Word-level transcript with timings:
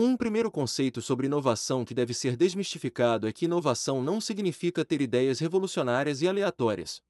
Um 0.00 0.16
primeiro 0.16 0.48
conceito 0.48 1.02
sobre 1.02 1.26
inovação 1.26 1.84
que 1.84 1.92
deve 1.92 2.14
ser 2.14 2.36
desmistificado 2.36 3.26
é 3.26 3.32
que 3.32 3.46
inovação 3.46 4.00
não 4.00 4.20
significa 4.20 4.84
ter 4.84 5.02
ideias 5.02 5.40
revolucionárias 5.40 6.22
e 6.22 6.28
aleatórias. 6.28 7.02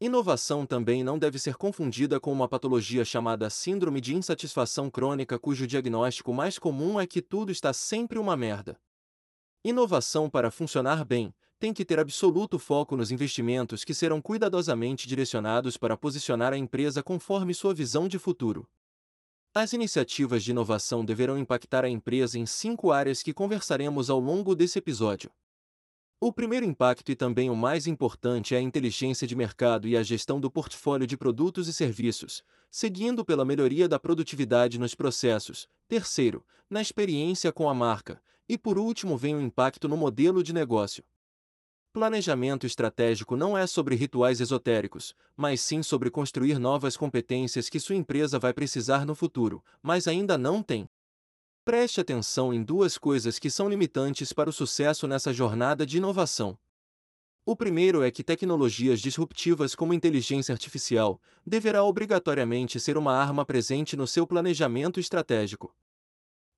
Inovação 0.00 0.64
também 0.64 1.04
não 1.04 1.18
deve 1.18 1.38
ser 1.38 1.56
confundida 1.56 2.18
com 2.18 2.32
uma 2.32 2.48
patologia 2.48 3.04
chamada 3.04 3.50
Síndrome 3.50 4.00
de 4.00 4.14
Insatisfação 4.14 4.88
Crônica, 4.88 5.38
cujo 5.38 5.66
diagnóstico 5.66 6.32
mais 6.32 6.58
comum 6.58 6.98
é 6.98 7.06
que 7.06 7.20
tudo 7.20 7.52
está 7.52 7.74
sempre 7.74 8.18
uma 8.18 8.38
merda. 8.38 8.80
Inovação, 9.62 10.30
para 10.30 10.50
funcionar 10.50 11.04
bem, 11.04 11.34
tem 11.58 11.74
que 11.74 11.84
ter 11.84 12.00
absoluto 12.00 12.58
foco 12.58 12.96
nos 12.96 13.10
investimentos 13.10 13.84
que 13.84 13.92
serão 13.92 14.22
cuidadosamente 14.22 15.06
direcionados 15.06 15.76
para 15.76 15.94
posicionar 15.94 16.54
a 16.54 16.56
empresa 16.56 17.02
conforme 17.02 17.52
sua 17.52 17.74
visão 17.74 18.08
de 18.08 18.18
futuro. 18.18 18.66
As 19.60 19.72
iniciativas 19.72 20.44
de 20.44 20.52
inovação 20.52 21.04
deverão 21.04 21.36
impactar 21.36 21.84
a 21.84 21.88
empresa 21.88 22.38
em 22.38 22.46
cinco 22.46 22.92
áreas 22.92 23.24
que 23.24 23.34
conversaremos 23.34 24.08
ao 24.08 24.20
longo 24.20 24.54
desse 24.54 24.78
episódio. 24.78 25.32
O 26.20 26.32
primeiro 26.32 26.64
impacto 26.64 27.10
e 27.10 27.16
também 27.16 27.50
o 27.50 27.56
mais 27.56 27.88
importante 27.88 28.54
é 28.54 28.58
a 28.58 28.60
inteligência 28.60 29.26
de 29.26 29.34
mercado 29.34 29.88
e 29.88 29.96
a 29.96 30.02
gestão 30.04 30.38
do 30.38 30.48
portfólio 30.48 31.08
de 31.08 31.16
produtos 31.16 31.66
e 31.66 31.72
serviços, 31.72 32.44
seguindo 32.70 33.24
pela 33.24 33.44
melhoria 33.44 33.88
da 33.88 33.98
produtividade 33.98 34.78
nos 34.78 34.94
processos, 34.94 35.68
terceiro, 35.88 36.46
na 36.70 36.80
experiência 36.80 37.50
com 37.50 37.68
a 37.68 37.74
marca, 37.74 38.22
e 38.48 38.56
por 38.56 38.78
último 38.78 39.16
vem 39.16 39.34
o 39.34 39.40
impacto 39.40 39.88
no 39.88 39.96
modelo 39.96 40.40
de 40.40 40.52
negócio. 40.52 41.02
Planejamento 41.98 42.64
estratégico 42.64 43.36
não 43.36 43.58
é 43.58 43.66
sobre 43.66 43.96
rituais 43.96 44.40
esotéricos, 44.40 45.16
mas 45.36 45.60
sim 45.60 45.82
sobre 45.82 46.12
construir 46.12 46.56
novas 46.56 46.96
competências 46.96 47.68
que 47.68 47.80
sua 47.80 47.96
empresa 47.96 48.38
vai 48.38 48.52
precisar 48.52 49.04
no 49.04 49.16
futuro, 49.16 49.64
mas 49.82 50.06
ainda 50.06 50.38
não 50.38 50.62
tem. 50.62 50.88
Preste 51.64 52.00
atenção 52.00 52.54
em 52.54 52.62
duas 52.62 52.96
coisas 52.96 53.36
que 53.40 53.50
são 53.50 53.68
limitantes 53.68 54.32
para 54.32 54.48
o 54.48 54.52
sucesso 54.52 55.08
nessa 55.08 55.32
jornada 55.32 55.84
de 55.84 55.96
inovação. 55.96 56.56
O 57.44 57.56
primeiro 57.56 58.00
é 58.04 58.12
que 58.12 58.22
tecnologias 58.22 59.00
disruptivas 59.00 59.74
como 59.74 59.92
inteligência 59.92 60.52
artificial 60.52 61.20
deverá 61.44 61.82
obrigatoriamente 61.82 62.78
ser 62.78 62.96
uma 62.96 63.12
arma 63.12 63.44
presente 63.44 63.96
no 63.96 64.06
seu 64.06 64.24
planejamento 64.24 65.00
estratégico. 65.00 65.74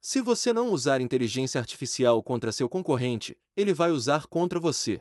Se 0.02 0.20
você 0.20 0.52
não 0.52 0.68
usar 0.68 1.00
inteligência 1.00 1.58
artificial 1.58 2.22
contra 2.22 2.52
seu 2.52 2.68
concorrente, 2.68 3.38
ele 3.56 3.72
vai 3.72 3.90
usar 3.90 4.26
contra 4.26 4.60
você. 4.60 5.00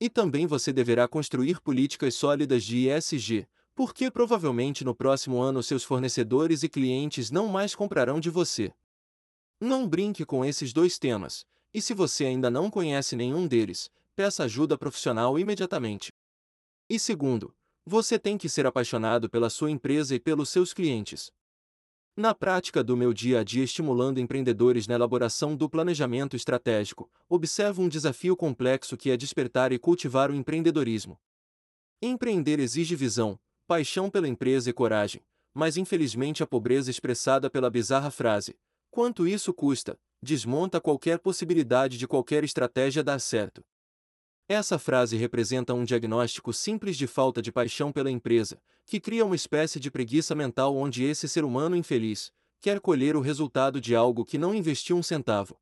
E 0.00 0.08
também 0.08 0.46
você 0.46 0.72
deverá 0.72 1.06
construir 1.06 1.60
políticas 1.60 2.14
sólidas 2.14 2.64
de 2.64 2.88
ESG, 2.88 3.46
porque 3.74 4.10
provavelmente 4.10 4.84
no 4.84 4.94
próximo 4.94 5.40
ano 5.40 5.62
seus 5.62 5.84
fornecedores 5.84 6.62
e 6.62 6.68
clientes 6.68 7.30
não 7.30 7.48
mais 7.48 7.74
comprarão 7.74 8.18
de 8.18 8.30
você. 8.30 8.72
Não 9.60 9.86
brinque 9.86 10.24
com 10.24 10.42
esses 10.44 10.72
dois 10.72 10.98
temas, 10.98 11.44
e 11.72 11.82
se 11.82 11.92
você 11.92 12.24
ainda 12.24 12.50
não 12.50 12.70
conhece 12.70 13.14
nenhum 13.14 13.46
deles, 13.46 13.90
peça 14.16 14.44
ajuda 14.44 14.78
profissional 14.78 15.38
imediatamente. 15.38 16.10
E 16.88 16.98
segundo, 16.98 17.54
você 17.84 18.18
tem 18.18 18.36
que 18.36 18.48
ser 18.48 18.66
apaixonado 18.66 19.28
pela 19.28 19.50
sua 19.50 19.70
empresa 19.70 20.14
e 20.14 20.20
pelos 20.20 20.48
seus 20.48 20.72
clientes. 20.72 21.30
Na 22.20 22.34
prática 22.34 22.84
do 22.84 22.98
meu 22.98 23.14
dia 23.14 23.40
a 23.40 23.42
dia 23.42 23.64
estimulando 23.64 24.20
empreendedores 24.20 24.86
na 24.86 24.94
elaboração 24.94 25.56
do 25.56 25.70
planejamento 25.70 26.36
estratégico, 26.36 27.10
observo 27.26 27.80
um 27.80 27.88
desafio 27.88 28.36
complexo 28.36 28.94
que 28.94 29.10
é 29.10 29.16
despertar 29.16 29.72
e 29.72 29.78
cultivar 29.78 30.30
o 30.30 30.34
empreendedorismo. 30.34 31.18
Empreender 32.02 32.60
exige 32.60 32.94
visão, 32.94 33.40
paixão 33.66 34.10
pela 34.10 34.28
empresa 34.28 34.68
e 34.68 34.72
coragem, 34.74 35.22
mas 35.54 35.78
infelizmente 35.78 36.42
a 36.42 36.46
pobreza 36.46 36.90
expressada 36.90 37.48
pela 37.48 37.70
bizarra 37.70 38.10
frase: 38.10 38.54
quanto 38.90 39.26
isso 39.26 39.54
custa, 39.54 39.98
desmonta 40.22 40.78
qualquer 40.78 41.20
possibilidade 41.20 41.96
de 41.96 42.06
qualquer 42.06 42.44
estratégia 42.44 43.02
dar 43.02 43.18
certo. 43.18 43.64
Essa 44.52 44.80
frase 44.80 45.16
representa 45.16 45.72
um 45.74 45.84
diagnóstico 45.84 46.52
simples 46.52 46.96
de 46.96 47.06
falta 47.06 47.40
de 47.40 47.52
paixão 47.52 47.92
pela 47.92 48.10
empresa, 48.10 48.60
que 48.84 48.98
cria 48.98 49.24
uma 49.24 49.36
espécie 49.36 49.78
de 49.78 49.92
preguiça 49.92 50.34
mental 50.34 50.76
onde 50.76 51.04
esse 51.04 51.28
ser 51.28 51.44
humano 51.44 51.76
infeliz 51.76 52.32
quer 52.60 52.80
colher 52.80 53.14
o 53.14 53.20
resultado 53.20 53.80
de 53.80 53.94
algo 53.94 54.24
que 54.24 54.36
não 54.36 54.52
investiu 54.52 54.96
um 54.96 55.04
centavo. 55.04 55.56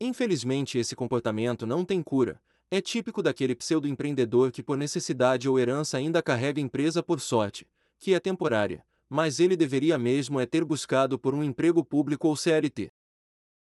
Infelizmente, 0.00 0.78
esse 0.78 0.96
comportamento 0.96 1.66
não 1.66 1.84
tem 1.84 2.02
cura, 2.02 2.40
é 2.70 2.80
típico 2.80 3.22
daquele 3.22 3.54
pseudo-empreendedor 3.54 4.52
que, 4.52 4.62
por 4.62 4.78
necessidade 4.78 5.46
ou 5.46 5.58
herança, 5.58 5.98
ainda 5.98 6.22
carrega 6.22 6.62
empresa 6.62 7.02
por 7.02 7.20
sorte, 7.20 7.68
que 7.98 8.14
é 8.14 8.18
temporária, 8.18 8.82
mas 9.06 9.38
ele 9.38 9.54
deveria 9.54 9.98
mesmo 9.98 10.40
é 10.40 10.46
ter 10.46 10.64
buscado 10.64 11.18
por 11.18 11.34
um 11.34 11.44
emprego 11.44 11.84
público 11.84 12.26
ou 12.26 12.34
CLT. 12.34 12.90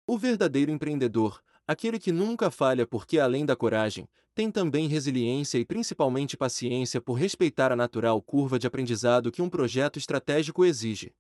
O 0.08 0.18
verdadeiro 0.18 0.72
empreendedor, 0.72 1.44
aquele 1.68 2.00
que 2.00 2.12
nunca 2.12 2.50
falha 2.50 2.88
porque, 2.88 3.20
além 3.20 3.46
da 3.46 3.56
coragem, 3.56 4.08
tem 4.34 4.50
também 4.50 4.88
resiliência 4.88 5.58
e 5.58 5.66
principalmente 5.66 6.38
paciência 6.38 7.02
por 7.02 7.16
respeitar 7.16 7.72
a 7.72 7.76
natural 7.76 8.22
curva 8.22 8.58
de 8.58 8.66
aprendizado 8.66 9.32
que 9.32 9.42
um 9.42 9.50
projeto 9.50 10.00
estratégico 10.00 10.64
exige. 10.64 11.14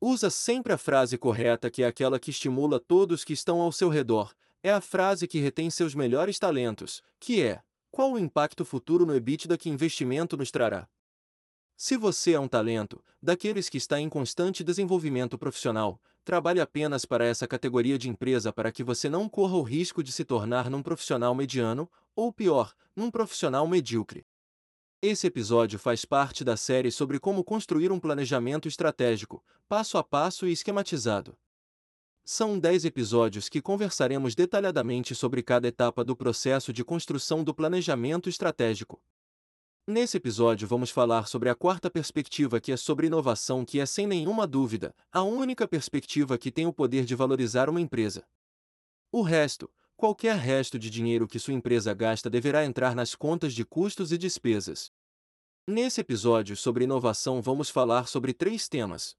Usa 0.00 0.30
sempre 0.30 0.72
a 0.72 0.78
frase 0.78 1.18
correta 1.18 1.70
que 1.70 1.82
é 1.82 1.86
aquela 1.86 2.20
que 2.20 2.30
estimula 2.30 2.78
todos 2.78 3.24
que 3.24 3.32
estão 3.32 3.60
ao 3.60 3.72
seu 3.72 3.88
redor, 3.88 4.34
é 4.62 4.70
a 4.70 4.80
frase 4.80 5.26
que 5.26 5.38
retém 5.38 5.70
seus 5.70 5.94
melhores 5.94 6.38
talentos, 6.38 7.02
que 7.18 7.42
é: 7.42 7.62
qual 7.90 8.12
o 8.12 8.18
impacto 8.18 8.64
futuro 8.64 9.06
no 9.06 9.14
EBITDA 9.14 9.56
que 9.56 9.70
investimento 9.70 10.36
nos 10.36 10.50
trará? 10.50 10.88
Se 11.78 11.94
você 11.94 12.32
é 12.32 12.40
um 12.40 12.48
talento, 12.48 13.04
daqueles 13.22 13.68
que 13.68 13.76
está 13.76 14.00
em 14.00 14.08
constante 14.08 14.64
desenvolvimento 14.64 15.36
profissional, 15.36 16.00
trabalhe 16.24 16.58
apenas 16.58 17.04
para 17.04 17.26
essa 17.26 17.46
categoria 17.46 17.98
de 17.98 18.08
empresa 18.08 18.50
para 18.50 18.72
que 18.72 18.82
você 18.82 19.10
não 19.10 19.28
corra 19.28 19.56
o 19.56 19.62
risco 19.62 20.02
de 20.02 20.10
se 20.10 20.24
tornar 20.24 20.70
num 20.70 20.82
profissional 20.82 21.34
mediano, 21.34 21.86
ou 22.14 22.32
pior, 22.32 22.74
num 22.96 23.10
profissional 23.10 23.68
medíocre. 23.68 24.24
Esse 25.02 25.26
episódio 25.26 25.78
faz 25.78 26.06
parte 26.06 26.42
da 26.42 26.56
série 26.56 26.90
sobre 26.90 27.20
como 27.20 27.44
construir 27.44 27.92
um 27.92 28.00
planejamento 28.00 28.66
estratégico, 28.66 29.44
passo 29.68 29.98
a 29.98 30.02
passo 30.02 30.48
e 30.48 30.52
esquematizado. 30.52 31.36
São 32.24 32.58
10 32.58 32.86
episódios 32.86 33.50
que 33.50 33.60
conversaremos 33.60 34.34
detalhadamente 34.34 35.14
sobre 35.14 35.42
cada 35.42 35.68
etapa 35.68 36.02
do 36.02 36.16
processo 36.16 36.72
de 36.72 36.82
construção 36.82 37.44
do 37.44 37.54
planejamento 37.54 38.30
estratégico. 38.30 38.98
Nesse 39.88 40.16
episódio 40.16 40.66
vamos 40.66 40.90
falar 40.90 41.28
sobre 41.28 41.48
a 41.48 41.54
quarta 41.54 41.88
perspectiva 41.88 42.60
que 42.60 42.72
é 42.72 42.76
sobre 42.76 43.06
inovação 43.06 43.64
que 43.64 43.78
é 43.78 43.86
sem 43.86 44.04
nenhuma 44.04 44.44
dúvida, 44.44 44.92
a 45.12 45.22
única 45.22 45.68
perspectiva 45.68 46.36
que 46.36 46.50
tem 46.50 46.66
o 46.66 46.72
poder 46.72 47.04
de 47.04 47.14
valorizar 47.14 47.70
uma 47.70 47.80
empresa. 47.80 48.26
O 49.12 49.22
resto, 49.22 49.70
qualquer 49.96 50.34
resto 50.34 50.76
de 50.76 50.90
dinheiro 50.90 51.28
que 51.28 51.38
sua 51.38 51.54
empresa 51.54 51.94
gasta 51.94 52.28
deverá 52.28 52.64
entrar 52.64 52.96
nas 52.96 53.14
contas 53.14 53.54
de 53.54 53.64
custos 53.64 54.10
e 54.10 54.18
despesas. 54.18 54.90
Nesse 55.68 56.00
episódio 56.00 56.56
sobre 56.56 56.82
inovação 56.82 57.40
vamos 57.40 57.70
falar 57.70 58.08
sobre 58.08 58.34
três 58.34 58.68
temas. 58.68 59.16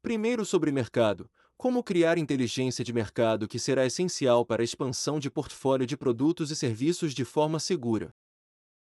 Primeiro 0.00 0.46
sobre 0.46 0.72
mercado, 0.72 1.30
como 1.58 1.84
criar 1.84 2.16
inteligência 2.16 2.82
de 2.82 2.92
mercado 2.94 3.46
que 3.46 3.58
será 3.58 3.84
essencial 3.84 4.46
para 4.46 4.62
a 4.62 4.64
expansão 4.64 5.20
de 5.20 5.30
portfólio 5.30 5.86
de 5.86 5.94
produtos 5.94 6.50
e 6.50 6.56
serviços 6.56 7.12
de 7.12 7.26
forma 7.26 7.60
segura. 7.60 8.14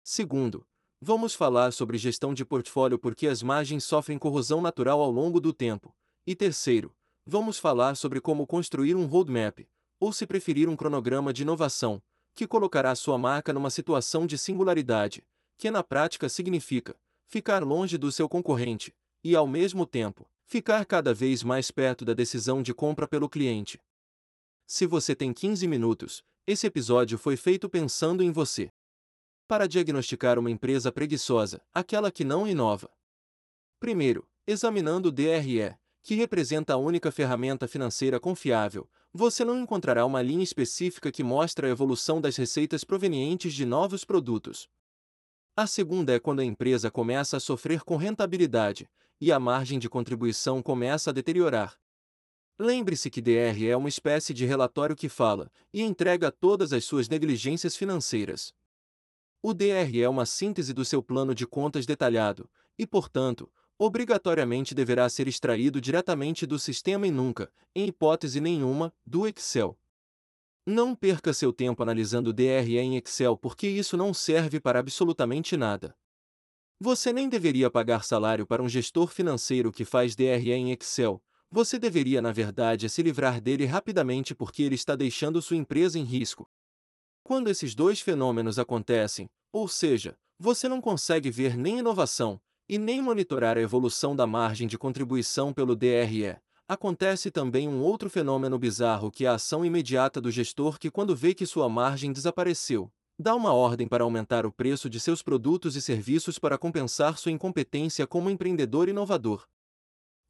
Segundo, 0.03 0.67
Vamos 1.01 1.33
falar 1.33 1.73
sobre 1.73 1.97
gestão 1.97 2.35
de 2.35 2.45
portfólio 2.45 2.99
porque 2.99 3.29
as 3.29 3.41
margens 3.41 3.85
sofrem 3.85 4.19
corrosão 4.19 4.61
natural 4.61 5.01
ao 5.01 5.13
longo 5.13 5.39
do 5.39 5.53
tempo. 5.53 5.95
E 6.27 6.35
terceiro, 6.35 6.93
vamos 7.25 7.57
falar 7.57 7.97
sobre 7.97 8.21
como 8.21 8.45
construir 8.45 8.97
um 8.97 9.07
roadmap, 9.07 9.61
ou 10.01 10.13
se 10.13 10.27
preferir 10.27 10.69
um 10.69 10.75
cronograma 10.75 11.33
de 11.33 11.43
inovação, 11.43 12.03
que 12.35 12.49
colocará 12.49 12.97
sua 12.97 13.17
marca 13.17 13.53
numa 13.53 13.71
situação 13.71 14.27
de 14.27 14.37
singularidade, 14.37 15.25
que 15.57 15.71
na 15.71 15.85
prática 15.85 16.29
significa 16.29 16.97
ficar 17.29 17.63
longe 17.63 17.97
do 17.97 18.11
seu 18.11 18.29
concorrente 18.29 18.93
e, 19.23 19.37
ao 19.37 19.47
mesmo 19.47 19.87
tempo, 19.87 20.29
ficar 20.47 20.85
cada 20.85 21.15
vez 21.15 21.45
mais 21.45 21.71
perto 21.71 22.05
da 22.05 22.13
decisão 22.13 22.61
de 22.61 22.75
compra 22.75 23.07
pelo 23.07 23.29
cliente. 23.29 23.81
Se 24.67 24.85
você 24.85 25.15
tem 25.15 25.33
15 25.33 25.65
minutos, 25.69 26.25
esse 26.45 26.67
episódio 26.67 27.17
foi 27.19 27.37
feito 27.37 27.69
pensando 27.69 28.21
em 28.21 28.33
você 28.33 28.73
para 29.49 29.67
diagnosticar 29.67 30.39
uma 30.39 30.51
empresa 30.51 30.93
preguiçosa, 30.93 31.63
aquela 31.73 32.13
que 32.13 32.23
não 32.23 32.47
inova. 32.47 32.91
Primeiro, 33.81 34.29
examinando 34.47 35.09
o 35.09 35.13
DRE, 35.13 35.75
que 36.03 36.15
representa 36.15 36.75
a 36.75 36.77
única 36.77 37.11
ferramenta 37.11 37.67
financeira 37.67 38.21
confiável, 38.21 38.89
você 39.13 39.45
não 39.45 39.59
encontrará 39.59 40.05
uma 40.05 40.21
linha 40.21 40.45
específica 40.45 41.11
que 41.11 41.25
mostra 41.25 41.67
a 41.67 41.71
evolução 41.71 42.21
das 42.21 42.37
receitas 42.37 42.85
provenientes 42.85 43.55
de 43.55 43.65
novos 43.65 44.05
produtos. 44.05 44.69
A 45.57 45.67
segunda 45.67 46.15
é 46.15 46.21
quando 46.21 46.41
a 46.41 46.45
empresa 46.45 46.91
começa 46.91 47.39
a 47.39 47.41
sofrer 47.41 47.83
com 47.83 47.97
rentabilidade 47.97 48.89
e 49.21 49.33
a 49.33 49.41
margem 49.41 49.79
de 49.79 49.89
contribuição 49.89 50.63
começa 50.63 51.11
a 51.11 51.13
deteriorar. 51.13 51.77
Lembre-se 52.59 53.09
que 53.09 53.23
DR 53.23 53.65
é 53.67 53.77
uma 53.77 53.89
espécie 53.89 54.35
de 54.35 54.45
relatório 54.45 54.95
que 54.95 55.09
fala 55.09 55.51
e 55.73 55.81
entrega 55.83 56.31
todas 56.31 56.73
as 56.73 56.85
suas 56.85 57.09
negligências 57.09 57.77
financeiras. 57.77 58.53
O 59.49 59.55
DR 59.55 59.99
é 59.99 60.07
uma 60.07 60.27
síntese 60.27 60.75
do 60.75 60.85
seu 60.85 61.03
plano 61.03 61.35
de 61.35 61.47
contas 61.47 61.87
detalhado, 61.87 62.51
e, 62.79 62.87
portanto, 62.87 63.51
obrigatoriamente 63.79 64.75
deverá 64.75 65.09
ser 65.09 65.27
extraído 65.27 65.81
diretamente 65.81 66.45
do 66.45 66.59
sistema 66.59 67.07
e 67.07 67.11
nunca, 67.11 67.51
em 67.75 67.87
hipótese 67.87 68.43
nenhuma, 68.43 68.93
do 69.07 69.27
Excel. 69.27 69.81
Não 70.67 70.95
perca 70.95 71.33
seu 71.33 71.51
tempo 71.51 71.83
analisando 71.83 72.31
DRE 72.31 72.77
em 72.77 72.99
Excel 72.99 73.39
porque 73.39 73.67
isso 73.67 73.97
não 73.97 74.13
serve 74.13 74.61
para 74.61 74.81
absolutamente 74.81 75.57
nada. 75.57 75.97
Você 76.79 77.11
nem 77.11 77.27
deveria 77.27 77.71
pagar 77.71 78.05
salário 78.05 78.47
para 78.47 78.63
um 78.63 78.69
gestor 78.69 79.09
financeiro 79.09 79.73
que 79.73 79.87
faz 79.87 80.15
DRE 80.15 80.53
em 80.53 80.73
Excel. 80.73 81.23
Você 81.51 81.79
deveria, 81.79 82.21
na 82.21 82.33
verdade, 82.33 82.87
se 82.91 83.03
livrar 83.03 83.41
dele 83.41 83.65
rapidamente 83.65 84.35
porque 84.35 84.63
ele 84.63 84.75
está 84.75 84.95
deixando 84.95 85.41
sua 85.41 85.57
empresa 85.57 85.99
em 85.99 86.05
risco. 86.05 86.47
Quando 87.23 87.49
esses 87.49 87.75
dois 87.75 88.01
fenômenos 88.01 88.59
acontecem, 88.59 89.29
ou 89.53 89.69
seja, 89.69 90.17
você 90.39 90.69
não 90.69 90.81
consegue 90.81 91.31
ver 91.31 91.57
nem 91.57 91.79
inovação, 91.79 92.41
e 92.69 92.77
nem 92.77 93.01
monitorar 93.01 93.57
a 93.57 93.61
evolução 93.63 94.15
da 94.15 94.27
margem 94.27 94.69
de 94.69 94.77
contribuição 94.77 95.53
pelo 95.53 95.75
DRE. 95.75 96.37
Acontece 96.69 97.31
também 97.31 97.67
um 97.67 97.81
outro 97.81 98.11
fenômeno 98.11 98.59
bizarro 98.59 99.11
que 99.11 99.25
é 99.25 99.29
a 99.29 99.35
ação 99.35 99.65
imediata 99.65 100.21
do 100.21 100.31
gestor 100.31 100.79
que 100.79 100.91
quando 100.91 101.17
vê 101.17 101.33
que 101.33 101.47
sua 101.47 101.67
margem 101.67 102.13
desapareceu, 102.13 102.93
dá 103.19 103.35
uma 103.35 103.55
ordem 103.55 103.89
para 103.89 104.05
aumentar 104.05 104.45
o 104.45 104.53
preço 104.53 104.91
de 104.91 105.01
seus 105.01 105.23
produtos 105.23 105.77
e 105.77 105.81
serviços 105.81 106.39
para 106.39 106.59
compensar 106.59 107.17
sua 107.17 107.33
incompetência 107.33 108.07
como 108.07 108.29
empreendedor 108.29 108.87
inovador. 108.87 109.47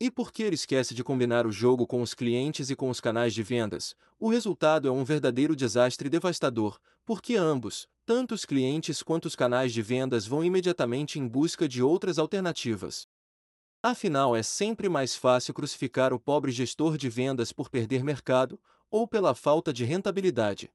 E 0.00 0.12
porque 0.12 0.44
ele 0.44 0.55
esquece 0.55 0.94
de 0.94 1.03
combinar 1.03 1.44
o 1.44 1.50
jogo 1.50 1.85
com 1.85 2.00
os 2.00 2.14
clientes 2.14 2.71
e 2.71 2.76
com 2.76 2.88
os 2.88 3.00
canais 3.00 3.35
de 3.35 3.43
vendas, 3.43 3.97
o 4.17 4.29
resultado 4.29 4.87
é 4.87 4.93
um 4.93 5.03
verdadeiro 5.03 5.56
desastre 5.56 6.09
devastador, 6.09 6.79
porque 7.08 7.37
ambos, 7.37 7.88
tanto 8.05 8.34
os 8.34 8.44
clientes 8.44 9.02
quanto 9.02 9.25
os 9.25 9.34
canais 9.34 9.72
de 9.72 9.81
vendas 9.81 10.26
vão 10.26 10.44
imediatamente 10.44 11.19
em 11.19 11.26
busca 11.26 11.66
de 11.66 11.82
outras 11.82 12.19
alternativas. 12.19 13.08
Afinal, 13.82 14.37
é 14.37 14.43
sempre 14.43 14.90
mais 14.90 15.16
fácil 15.16 15.55
crucificar 15.55 16.12
o 16.12 16.20
pobre 16.20 16.52
gestor 16.52 16.99
de 16.99 17.08
vendas 17.08 17.50
por 17.50 17.70
perder 17.70 18.05
mercado 18.05 18.60
ou 18.90 19.08
pela 19.08 19.34
falta 19.34 19.72
de 19.72 19.87
rentabilidade. 19.87 20.70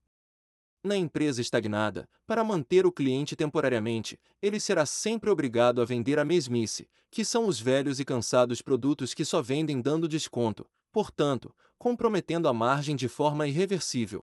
Na 0.83 0.97
empresa 0.97 1.39
estagnada, 1.39 2.09
para 2.25 2.43
manter 2.43 2.83
o 2.83 2.91
cliente 2.91 3.35
temporariamente, 3.35 4.19
ele 4.41 4.59
será 4.59 4.87
sempre 4.87 5.29
obrigado 5.29 5.83
a 5.83 5.85
vender 5.85 6.17
a 6.17 6.25
mesmice, 6.25 6.89
que 7.11 7.23
são 7.23 7.45
os 7.45 7.59
velhos 7.59 7.99
e 7.99 8.05
cansados 8.05 8.59
produtos 8.59 9.13
que 9.13 9.23
só 9.23 9.39
vendem 9.39 9.79
dando 9.79 10.07
desconto, 10.07 10.67
portanto, 10.91 11.55
comprometendo 11.77 12.47
a 12.47 12.53
margem 12.53 12.95
de 12.95 13.07
forma 13.07 13.47
irreversível. 13.47 14.25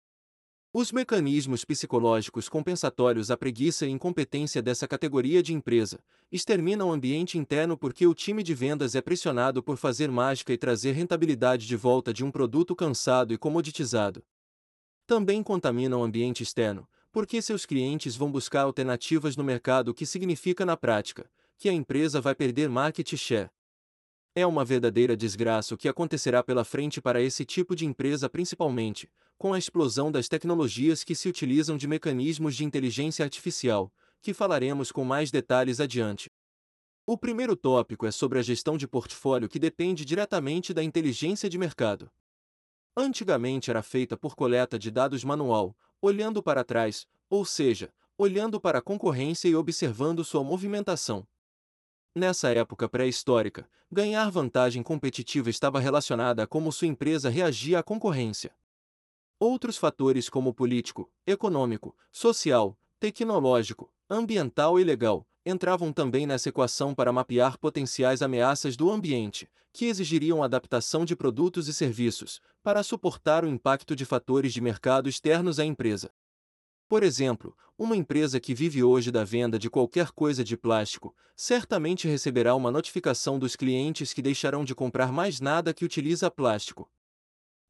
Os 0.73 0.93
mecanismos 0.93 1.65
psicológicos 1.65 2.49
compensatórios 2.49 3.31
à 3.31 3.37
preguiça 3.37 3.87
e 3.87 3.91
incompetência 3.91 4.61
dessa 4.61 4.87
categoria 4.87 5.43
de 5.43 5.55
empresa 5.55 5.99
exterminam 6.31 6.89
o 6.89 6.93
ambiente 6.93 7.39
interno 7.39 7.79
porque 7.79 8.07
o 8.07 8.15
time 8.15 8.43
de 8.43 8.53
vendas 8.53 8.95
é 8.95 9.01
pressionado 9.01 9.63
por 9.63 9.79
fazer 9.79 10.11
mágica 10.11 10.53
e 10.53 10.59
trazer 10.59 10.93
rentabilidade 10.93 11.67
de 11.67 11.77
volta 11.77 12.13
de 12.13 12.25
um 12.25 12.31
produto 12.31 12.77
cansado 12.77 13.33
e 13.33 13.39
comoditizado. 13.39 14.23
Também 15.07 15.43
contaminam 15.43 16.01
o 16.01 16.05
ambiente 16.05 16.43
externo, 16.43 16.87
porque 17.11 17.41
seus 17.41 17.65
clientes 17.65 18.15
vão 18.15 18.31
buscar 18.31 18.63
alternativas 18.63 19.37
no 19.37 19.45
mercado, 19.45 19.89
o 19.89 19.95
que 19.95 20.05
significa 20.05 20.67
na 20.67 20.77
prática 20.77 21.31
que 21.57 21.71
a 21.71 21.73
empresa 21.73 22.21
vai 22.21 22.35
perder 22.35 22.69
market 22.69 23.17
share. 23.17 23.49
É 24.35 24.47
uma 24.47 24.67
verdadeira 24.67 25.17
desgraça 25.17 25.75
o 25.75 25.79
que 25.79 25.89
acontecerá 25.89 26.43
pela 26.43 26.63
frente 26.63 27.01
para 27.01 27.23
esse 27.23 27.47
tipo 27.47 27.75
de 27.75 27.87
empresa, 27.87 28.29
principalmente 28.29 29.09
com 29.39 29.53
a 29.53 29.59
explosão 29.59 30.11
das 30.11 30.29
tecnologias 30.29 31.05
que 31.05 31.15
se 31.15 31.29
utilizam 31.29 31.77
de 31.77 31.87
mecanismos 31.87 32.57
de 32.57 32.65
inteligência 32.65 33.25
artificial, 33.25 33.93
que 34.23 34.33
falaremos 34.33 34.91
com 34.91 35.05
mais 35.05 35.31
detalhes 35.31 35.79
adiante. 35.79 36.31
O 37.07 37.17
primeiro 37.17 37.55
tópico 37.55 38.07
é 38.07 38.11
sobre 38.11 38.39
a 38.39 38.43
gestão 38.43 38.77
de 38.77 38.89
portfólio 38.89 39.49
que 39.49 39.59
depende 39.59 40.05
diretamente 40.05 40.75
da 40.75 40.83
inteligência 40.83 41.49
de 41.49 41.57
mercado. 41.57 42.11
Antigamente 42.97 43.71
era 43.71 43.83
feita 43.83 44.17
por 44.17 44.35
coleta 44.35 44.79
de 44.79 44.91
dados 44.91 45.23
manual, 45.23 45.77
olhando 46.01 46.43
para 46.43 46.65
trás, 46.65 47.07
ou 47.29 47.45
seja, 47.45 47.93
olhando 48.19 48.61
para 48.61 48.79
a 48.79 48.83
concorrência 48.83 49.49
e 49.49 49.55
observando 49.55 50.25
sua 50.25 50.43
movimentação. 50.43 51.27
Nessa 52.15 52.51
época 52.51 52.89
pré-histórica, 52.89 53.69
ganhar 53.93 54.31
vantagem 54.31 54.83
competitiva 54.83 55.51
estava 55.51 55.79
relacionada 55.79 56.43
a 56.43 56.47
como 56.47 56.73
sua 56.73 56.89
empresa 56.89 57.29
reagia 57.29 57.79
à 57.79 57.83
concorrência. 57.83 58.53
Outros 59.39 59.77
fatores 59.77 60.31
como 60.31 60.55
político, 60.55 61.11
econômico, 61.27 61.95
social, 62.11 62.79
tecnológico, 62.99 63.93
ambiental 64.09 64.81
e 64.81 64.85
legal 64.85 65.29
entravam 65.45 65.93
também 65.93 66.27
nessa 66.27 66.49
equação 66.49 66.95
para 66.95 67.13
mapear 67.13 67.59
potenciais 67.59 68.23
ameaças 68.23 68.79
do 68.79 68.91
ambiente, 68.91 69.47
que 69.75 69.85
exigiriam 69.85 70.43
adaptação 70.43 71.05
de 71.05 71.15
produtos 71.15 71.69
e 71.69 71.75
serviços 71.75 72.41
para 72.63 72.83
suportar 72.83 73.45
o 73.45 73.49
impacto 73.49 73.95
de 73.95 74.07
fatores 74.07 74.55
de 74.55 74.63
mercado 74.63 75.07
externos 75.07 75.59
à 75.61 75.67
empresa. 75.67 76.11
Por 76.89 77.03
exemplo, 77.03 77.55
uma 77.77 77.95
empresa 77.95 78.41
que 78.41 78.55
vive 78.55 78.83
hoje 78.83 79.11
da 79.11 79.23
venda 79.23 79.59
de 79.59 79.69
qualquer 79.69 80.13
coisa 80.13 80.43
de 80.43 80.57
plástico 80.57 81.15
certamente 81.37 82.09
receberá 82.09 82.55
uma 82.55 82.71
notificação 82.71 83.39
dos 83.39 83.55
clientes 83.55 84.15
que 84.15 84.23
deixarão 84.23 84.65
de 84.65 84.75
comprar 84.75 85.13
mais 85.13 85.41
nada 85.41 85.75
que 85.75 85.85
utiliza 85.85 86.31
plástico, 86.31 86.91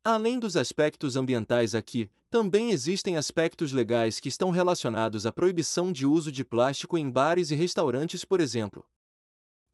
Além 0.08 0.38
dos 0.38 0.56
aspectos 0.56 1.16
ambientais 1.16 1.74
aqui, 1.74 2.08
também 2.30 2.70
existem 2.70 3.16
aspectos 3.16 3.72
legais 3.72 4.20
que 4.20 4.28
estão 4.28 4.50
relacionados 4.50 5.26
à 5.26 5.32
proibição 5.32 5.90
de 5.90 6.06
uso 6.06 6.30
de 6.30 6.44
plástico 6.44 6.96
em 6.96 7.10
bares 7.10 7.50
e 7.50 7.56
restaurantes, 7.56 8.24
por 8.24 8.40
exemplo. 8.40 8.86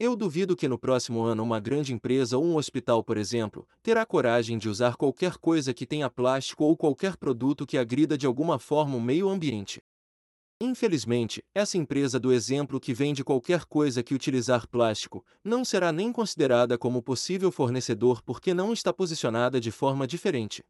Eu 0.00 0.16
duvido 0.16 0.56
que 0.56 0.66
no 0.66 0.78
próximo 0.78 1.22
ano 1.22 1.42
uma 1.42 1.60
grande 1.60 1.92
empresa 1.92 2.38
ou 2.38 2.46
um 2.46 2.56
hospital, 2.56 3.04
por 3.04 3.18
exemplo, 3.18 3.68
terá 3.82 4.06
coragem 4.06 4.56
de 4.56 4.70
usar 4.70 4.96
qualquer 4.96 5.36
coisa 5.36 5.74
que 5.74 5.84
tenha 5.84 6.08
plástico 6.08 6.64
ou 6.64 6.78
qualquer 6.78 7.18
produto 7.18 7.66
que 7.66 7.76
agrida 7.76 8.16
de 8.16 8.24
alguma 8.26 8.58
forma 8.58 8.96
o 8.96 9.02
meio 9.02 9.28
ambiente. 9.28 9.82
Infelizmente, 10.64 11.44
essa 11.52 11.76
empresa 11.76 12.20
do 12.20 12.32
exemplo 12.32 12.78
que 12.78 12.94
vende 12.94 13.24
qualquer 13.24 13.64
coisa 13.64 14.00
que 14.00 14.14
utilizar 14.14 14.68
plástico 14.68 15.26
não 15.42 15.64
será 15.64 15.90
nem 15.90 16.12
considerada 16.12 16.78
como 16.78 17.02
possível 17.02 17.50
fornecedor 17.50 18.22
porque 18.22 18.54
não 18.54 18.72
está 18.72 18.92
posicionada 18.92 19.60
de 19.60 19.72
forma 19.72 20.06
diferente. 20.06 20.62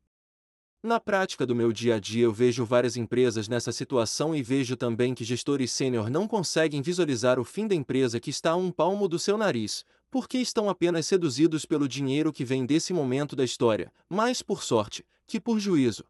Na 0.83 0.99
prática 0.99 1.45
do 1.45 1.55
meu 1.55 1.71
dia 1.71 1.97
a 1.97 1.99
dia 1.99 2.25
eu 2.25 2.33
vejo 2.33 2.65
várias 2.65 2.97
empresas 2.97 3.49
nessa 3.49 3.71
situação 3.71 4.35
e 4.35 4.43
vejo 4.43 4.79
também 4.79 5.13
que 5.13 5.25
gestores 5.25 5.71
sênior 5.71 6.09
não 6.09 6.27
conseguem 6.27 6.81
visualizar 6.81 7.39
o 7.39 7.45
fim 7.45 7.69
da 7.69 7.75
empresa 7.75 8.19
que 8.19 8.31
está 8.31 8.53
a 8.53 8.57
um 8.57 8.73
palmo 8.73 9.07
do 9.07 9.19
seu 9.19 9.37
nariz, 9.37 9.85
porque 10.11 10.39
estão 10.39 10.71
apenas 10.71 11.05
seduzidos 11.05 11.67
pelo 11.67 11.87
dinheiro 11.87 12.33
que 12.33 12.47
vem 12.47 12.65
desse 12.65 12.95
momento 12.95 13.37
da 13.37 13.45
história, 13.45 13.93
mais 14.09 14.41
por 14.41 14.63
sorte 14.63 15.05
que 15.27 15.39
por 15.39 15.61
juízo. 15.61 16.05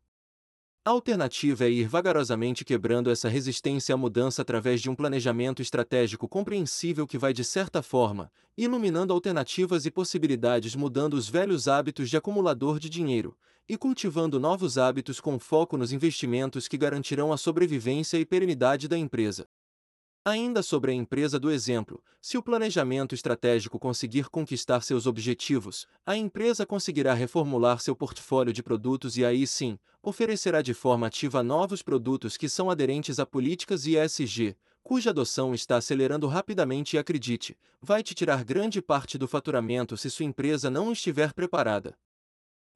A 0.84 0.90
alternativa 0.90 1.64
é 1.64 1.70
ir 1.70 1.86
vagarosamente 1.86 2.64
quebrando 2.64 3.08
essa 3.08 3.28
resistência 3.28 3.94
à 3.94 3.96
mudança 3.96 4.42
através 4.42 4.82
de 4.82 4.90
um 4.90 4.96
planejamento 4.96 5.62
estratégico 5.62 6.26
compreensível 6.26 7.06
que 7.06 7.16
vai, 7.16 7.32
de 7.32 7.44
certa 7.44 7.80
forma, 7.82 8.32
iluminando 8.58 9.12
alternativas 9.12 9.86
e 9.86 9.92
possibilidades, 9.92 10.74
mudando 10.74 11.14
os 11.14 11.28
velhos 11.28 11.68
hábitos 11.68 12.10
de 12.10 12.16
acumulador 12.16 12.80
de 12.80 12.90
dinheiro 12.90 13.38
e 13.68 13.76
cultivando 13.76 14.40
novos 14.40 14.76
hábitos 14.76 15.20
com 15.20 15.38
foco 15.38 15.76
nos 15.76 15.92
investimentos 15.92 16.66
que 16.66 16.76
garantirão 16.76 17.32
a 17.32 17.36
sobrevivência 17.36 18.18
e 18.18 18.26
perenidade 18.26 18.88
da 18.88 18.98
empresa. 18.98 19.46
Ainda 20.24 20.62
sobre 20.62 20.92
a 20.92 20.94
empresa 20.94 21.36
do 21.36 21.50
exemplo, 21.50 22.00
se 22.20 22.38
o 22.38 22.42
planejamento 22.42 23.12
estratégico 23.12 23.76
conseguir 23.76 24.28
conquistar 24.28 24.80
seus 24.82 25.04
objetivos, 25.04 25.84
a 26.06 26.16
empresa 26.16 26.64
conseguirá 26.64 27.12
reformular 27.12 27.80
seu 27.80 27.96
portfólio 27.96 28.52
de 28.52 28.62
produtos 28.62 29.16
e 29.16 29.24
aí 29.24 29.44
sim, 29.48 29.76
oferecerá 30.00 30.62
de 30.62 30.74
forma 30.74 31.08
ativa 31.08 31.42
novos 31.42 31.82
produtos 31.82 32.36
que 32.36 32.48
são 32.48 32.70
aderentes 32.70 33.18
a 33.18 33.26
políticas 33.26 33.84
ESG, 33.84 34.56
cuja 34.80 35.10
adoção 35.10 35.52
está 35.52 35.76
acelerando 35.76 36.28
rapidamente 36.28 36.94
e 36.94 37.00
acredite, 37.00 37.58
vai 37.80 38.00
te 38.00 38.14
tirar 38.14 38.44
grande 38.44 38.80
parte 38.80 39.18
do 39.18 39.26
faturamento 39.26 39.96
se 39.96 40.08
sua 40.08 40.24
empresa 40.24 40.70
não 40.70 40.92
estiver 40.92 41.32
preparada. 41.32 41.98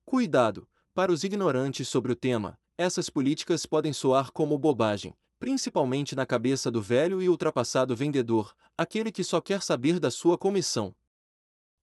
Cuidado! 0.04 0.68
Para 0.92 1.12
os 1.12 1.22
ignorantes 1.22 1.86
sobre 1.86 2.10
o 2.10 2.16
tema, 2.16 2.58
essas 2.76 3.08
políticas 3.08 3.66
podem 3.66 3.92
soar 3.92 4.32
como 4.32 4.58
bobagem, 4.58 5.14
principalmente 5.38 6.14
na 6.14 6.24
cabeça 6.24 6.70
do 6.70 6.80
velho 6.80 7.20
e 7.22 7.28
ultrapassado 7.28 7.94
vendedor, 7.94 8.54
aquele 8.76 9.12
que 9.12 9.22
só 9.22 9.40
quer 9.40 9.62
saber 9.62 10.00
da 10.00 10.10
sua 10.10 10.38
comissão. 10.38 10.94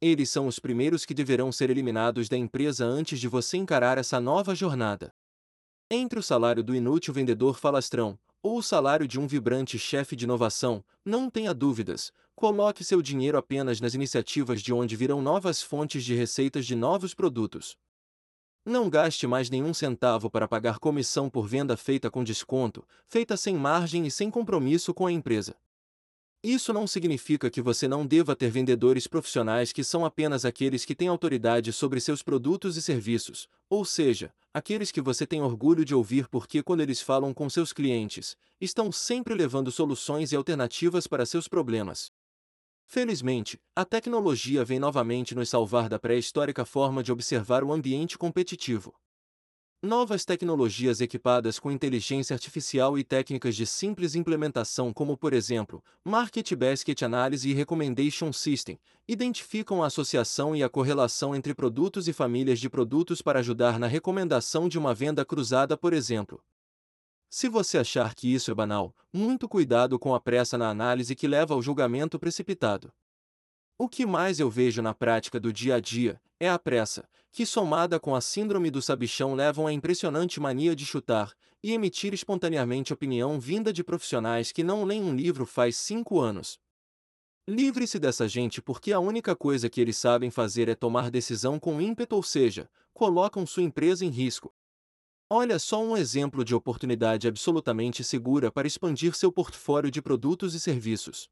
Eles 0.01 0.29
são 0.29 0.47
os 0.47 0.59
primeiros 0.59 1.05
que 1.05 1.13
deverão 1.13 1.51
ser 1.51 1.69
eliminados 1.69 2.27
da 2.27 2.35
empresa 2.35 2.85
antes 2.85 3.19
de 3.19 3.27
você 3.27 3.57
encarar 3.57 3.97
essa 3.97 4.19
nova 4.19 4.53
jornada. 4.53 5.13
Entre 5.89 6.19
o 6.19 6.23
salário 6.23 6.63
do 6.63 6.75
inútil 6.75 7.13
vendedor 7.13 7.57
falastrão 7.57 8.19
ou 8.41 8.57
o 8.57 8.63
salário 8.63 9.07
de 9.07 9.17
um 9.17 9.25
vibrante 9.25 9.79
chefe 9.79 10.15
de 10.17 10.25
inovação, 10.25 10.83
não 11.05 11.29
tenha 11.29 11.53
dúvidas, 11.53 12.11
coloque 12.35 12.83
seu 12.83 13.01
dinheiro 13.01 13.37
apenas 13.37 13.79
nas 13.79 13.93
iniciativas 13.93 14.61
de 14.61 14.73
onde 14.73 14.97
virão 14.97 15.21
novas 15.21 15.61
fontes 15.61 16.03
de 16.03 16.13
receitas 16.13 16.65
de 16.65 16.75
novos 16.75 17.13
produtos, 17.13 17.77
não 18.65 18.89
gaste 18.89 19.27
mais 19.27 19.49
nenhum 19.49 19.73
centavo 19.73 20.29
para 20.29 20.47
pagar 20.47 20.79
comissão 20.79 21.29
por 21.29 21.47
venda 21.47 21.75
feita 21.75 22.09
com 22.09 22.23
desconto, 22.23 22.85
feita 23.07 23.35
sem 23.35 23.55
margem 23.55 24.05
e 24.07 24.11
sem 24.11 24.31
compromisso 24.31 24.93
com 24.93 25.05
a 25.05 25.11
empresa. 25.11 25.55
Isso 26.41 26.73
não 26.73 26.85
significa 26.85 27.49
que 27.49 27.61
você 27.61 27.87
não 27.87 28.05
deva 28.05 28.35
ter 28.35 28.49
vendedores 28.49 29.07
profissionais 29.07 29.71
que 29.71 29.81
são 29.81 30.03
apenas 30.03 30.43
aqueles 30.43 30.83
que 30.83 30.93
têm 30.93 31.07
autoridade 31.07 31.71
sobre 31.71 32.01
seus 32.01 32.21
produtos 32.21 32.75
e 32.75 32.81
serviços, 32.81 33.47
ou 33.69 33.85
seja, 33.85 34.33
aqueles 34.53 34.91
que 34.91 35.01
você 35.01 35.25
tem 35.25 35.41
orgulho 35.41 35.85
de 35.85 35.95
ouvir 35.95 36.27
porque, 36.27 36.61
quando 36.61 36.81
eles 36.81 37.01
falam 37.01 37.33
com 37.33 37.49
seus 37.49 37.71
clientes, 37.71 38.35
estão 38.59 38.91
sempre 38.91 39.33
levando 39.33 39.71
soluções 39.71 40.33
e 40.33 40.35
alternativas 40.35 41.07
para 41.07 41.25
seus 41.25 41.47
problemas. 41.47 42.11
Felizmente, 42.93 43.59
a 43.75 43.83
tecnologia 43.83 44.63
vem 44.63 44.77
novamente 44.77 45.33
nos 45.33 45.49
salvar 45.49 45.89
da 45.89 45.97
pré-histórica 45.97 46.63
forma 46.63 47.01
de 47.01 47.11
observar 47.11 47.63
o 47.63 47.73
ambiente 47.73 48.19
competitivo. 48.19 48.93
Novas 49.81 50.23
tecnologias 50.23 51.01
equipadas 51.01 51.57
com 51.57 51.71
inteligência 51.71 52.35
artificial 52.35 52.95
e 52.95 53.03
técnicas 53.03 53.55
de 53.55 53.65
simples 53.65 54.13
implementação, 54.13 54.93
como 54.93 55.17
por 55.17 55.33
exemplo, 55.33 55.83
Market 56.05 56.53
Basket 56.53 57.01
Analysis 57.01 57.51
e 57.51 57.55
Recommendation 57.55 58.31
System, 58.31 58.79
identificam 59.07 59.81
a 59.81 59.87
associação 59.87 60.55
e 60.55 60.61
a 60.61 60.69
correlação 60.69 61.35
entre 61.35 61.55
produtos 61.55 62.07
e 62.07 62.13
famílias 62.13 62.59
de 62.59 62.69
produtos 62.69 63.23
para 63.23 63.39
ajudar 63.39 63.79
na 63.79 63.87
recomendação 63.87 64.69
de 64.69 64.77
uma 64.77 64.93
venda 64.93 65.25
cruzada, 65.25 65.75
por 65.75 65.93
exemplo. 65.93 66.43
Se 67.35 67.49
você 67.49 67.79
achar 67.79 68.13
que 68.13 68.31
isso 68.31 68.51
é 68.51 68.53
banal, 68.53 68.95
muito 69.11 69.49
cuidado 69.49 69.97
com 69.97 70.13
a 70.13 70.19
pressa 70.19 70.55
na 70.55 70.69
análise 70.69 71.15
que 71.15 71.27
leva 71.27 71.55
ao 71.55 71.63
julgamento 71.63 72.19
precipitado. 72.19 72.93
O 73.75 73.89
que 73.89 74.05
mais 74.05 74.39
eu 74.39 74.51
vejo 74.51 74.83
na 74.83 74.93
prática 74.93 75.39
do 75.39 75.51
dia 75.51 75.73
a 75.73 75.79
dia 75.79 76.21
é 76.39 76.47
a 76.47 76.59
pressa, 76.59 77.09
que 77.31 77.43
somada 77.43 77.99
com 77.99 78.13
a 78.13 78.21
síndrome 78.21 78.69
do 78.69 78.83
sabichão 78.83 79.33
levam 79.33 79.65
à 79.65 79.73
impressionante 79.73 80.39
mania 80.39 80.75
de 80.75 80.85
chutar 80.85 81.33
e 81.63 81.71
emitir 81.71 82.13
espontaneamente 82.13 82.93
opinião 82.93 83.39
vinda 83.39 83.73
de 83.73 83.83
profissionais 83.83 84.51
que 84.51 84.63
não 84.63 84.83
leem 84.83 85.01
um 85.01 85.15
livro 85.15 85.47
faz 85.47 85.75
cinco 85.75 86.19
anos. 86.19 86.59
Livre-se 87.49 87.97
dessa 87.97 88.27
gente 88.27 88.61
porque 88.61 88.93
a 88.93 88.99
única 88.99 89.35
coisa 89.35 89.71
que 89.71 89.81
eles 89.81 89.97
sabem 89.97 90.29
fazer 90.29 90.69
é 90.69 90.75
tomar 90.75 91.09
decisão 91.09 91.59
com 91.59 91.81
ímpeto, 91.81 92.15
ou 92.15 92.21
seja, 92.21 92.69
colocam 92.93 93.43
sua 93.43 93.63
empresa 93.63 94.05
em 94.05 94.09
risco. 94.09 94.53
Olha 95.35 95.57
só 95.57 95.83
um 95.83 95.97
exemplo 95.97 96.45
de 96.45 96.53
oportunidade 96.53 97.27
absolutamente 97.27 98.03
segura 98.03 98.51
para 98.51 98.67
expandir 98.67 99.15
seu 99.15 99.31
portfólio 99.31 99.89
de 99.89 99.99
produtos 99.99 100.53
e 100.53 100.59
serviços. 100.59 101.27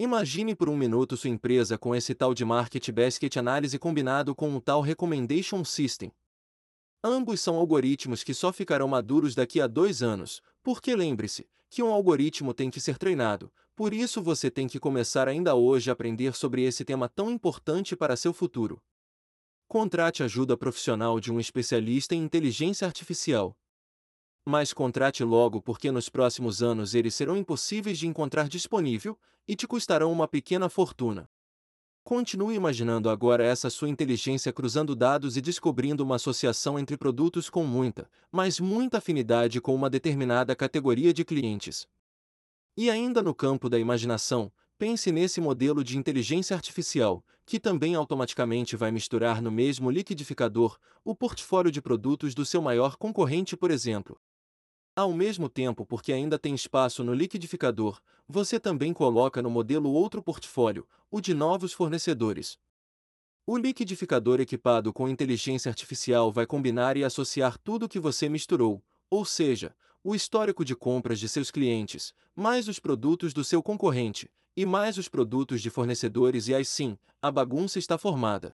Imagine 0.00 0.52
por 0.52 0.68
um 0.68 0.76
minuto 0.76 1.16
sua 1.16 1.30
empresa 1.30 1.78
com 1.78 1.94
esse 1.94 2.12
tal 2.12 2.34
de 2.34 2.44
Market 2.44 2.90
Basket 2.90 3.36
Análise 3.36 3.78
combinado 3.78 4.34
com 4.34 4.48
um 4.48 4.58
tal 4.58 4.80
Recommendation 4.80 5.64
System. 5.64 6.10
Ambos 7.04 7.40
são 7.40 7.54
algoritmos 7.54 8.24
que 8.24 8.34
só 8.34 8.52
ficarão 8.52 8.88
maduros 8.88 9.36
daqui 9.36 9.60
a 9.60 9.68
dois 9.68 10.02
anos, 10.02 10.42
porque 10.60 10.96
lembre-se 10.96 11.48
que 11.70 11.84
um 11.84 11.92
algoritmo 11.92 12.52
tem 12.52 12.68
que 12.68 12.80
ser 12.80 12.98
treinado, 12.98 13.48
por 13.76 13.94
isso 13.94 14.20
você 14.20 14.50
tem 14.50 14.66
que 14.66 14.80
começar 14.80 15.28
ainda 15.28 15.54
hoje 15.54 15.88
a 15.88 15.92
aprender 15.92 16.34
sobre 16.34 16.64
esse 16.64 16.84
tema 16.84 17.08
tão 17.08 17.30
importante 17.30 17.94
para 17.94 18.16
seu 18.16 18.32
futuro. 18.32 18.82
Contrate 19.74 20.22
ajuda 20.22 20.56
profissional 20.56 21.18
de 21.18 21.32
um 21.32 21.40
especialista 21.40 22.14
em 22.14 22.22
inteligência 22.22 22.86
artificial. 22.86 23.58
Mas 24.46 24.72
contrate 24.72 25.24
logo 25.24 25.60
porque 25.60 25.90
nos 25.90 26.08
próximos 26.08 26.62
anos 26.62 26.94
eles 26.94 27.12
serão 27.12 27.36
impossíveis 27.36 27.98
de 27.98 28.06
encontrar 28.06 28.46
disponível 28.46 29.18
e 29.48 29.56
te 29.56 29.66
custarão 29.66 30.12
uma 30.12 30.28
pequena 30.28 30.68
fortuna. 30.68 31.28
Continue 32.04 32.54
imaginando 32.54 33.10
agora 33.10 33.44
essa 33.44 33.68
sua 33.68 33.88
inteligência 33.88 34.52
cruzando 34.52 34.94
dados 34.94 35.36
e 35.36 35.40
descobrindo 35.40 36.04
uma 36.04 36.14
associação 36.14 36.78
entre 36.78 36.96
produtos 36.96 37.50
com 37.50 37.64
muita, 37.64 38.08
mas 38.30 38.60
muita 38.60 38.98
afinidade 38.98 39.60
com 39.60 39.74
uma 39.74 39.90
determinada 39.90 40.54
categoria 40.54 41.12
de 41.12 41.24
clientes. 41.24 41.88
E 42.76 42.88
ainda 42.88 43.20
no 43.20 43.34
campo 43.34 43.68
da 43.68 43.76
imaginação, 43.76 44.52
pense 44.86 45.10
nesse 45.10 45.40
modelo 45.40 45.82
de 45.82 45.96
inteligência 45.96 46.54
artificial, 46.54 47.24
que 47.46 47.58
também 47.58 47.94
automaticamente 47.94 48.76
vai 48.76 48.90
misturar 48.90 49.40
no 49.40 49.50
mesmo 49.50 49.90
liquidificador 49.90 50.78
o 51.02 51.14
portfólio 51.14 51.72
de 51.72 51.80
produtos 51.80 52.34
do 52.34 52.44
seu 52.44 52.60
maior 52.60 52.96
concorrente, 52.96 53.56
por 53.56 53.70
exemplo. 53.70 54.20
Ao 54.94 55.10
mesmo 55.14 55.48
tempo, 55.48 55.86
porque 55.86 56.12
ainda 56.12 56.38
tem 56.38 56.54
espaço 56.54 57.02
no 57.02 57.14
liquidificador, 57.14 57.98
você 58.28 58.60
também 58.60 58.92
coloca 58.92 59.40
no 59.40 59.48
modelo 59.48 59.90
outro 59.90 60.22
portfólio, 60.22 60.86
o 61.10 61.18
de 61.18 61.32
novos 61.32 61.72
fornecedores. 61.72 62.58
O 63.46 63.56
liquidificador 63.56 64.38
equipado 64.38 64.92
com 64.92 65.08
inteligência 65.08 65.70
artificial 65.70 66.30
vai 66.30 66.44
combinar 66.44 66.94
e 66.98 67.04
associar 67.04 67.56
tudo 67.56 67.88
que 67.88 67.98
você 67.98 68.28
misturou, 68.28 68.84
ou 69.08 69.24
seja, 69.24 69.74
o 70.04 70.14
histórico 70.14 70.62
de 70.62 70.76
compras 70.76 71.18
de 71.18 71.26
seus 71.26 71.50
clientes, 71.50 72.12
mais 72.36 72.68
os 72.68 72.78
produtos 72.78 73.32
do 73.32 73.42
seu 73.42 73.62
concorrente, 73.62 74.30
e 74.56 74.64
mais 74.64 74.98
os 74.98 75.08
produtos 75.08 75.60
de 75.60 75.70
fornecedores, 75.70 76.48
e 76.48 76.54
aí 76.54 76.64
sim, 76.64 76.96
a 77.20 77.30
bagunça 77.30 77.78
está 77.78 77.98
formada. 77.98 78.54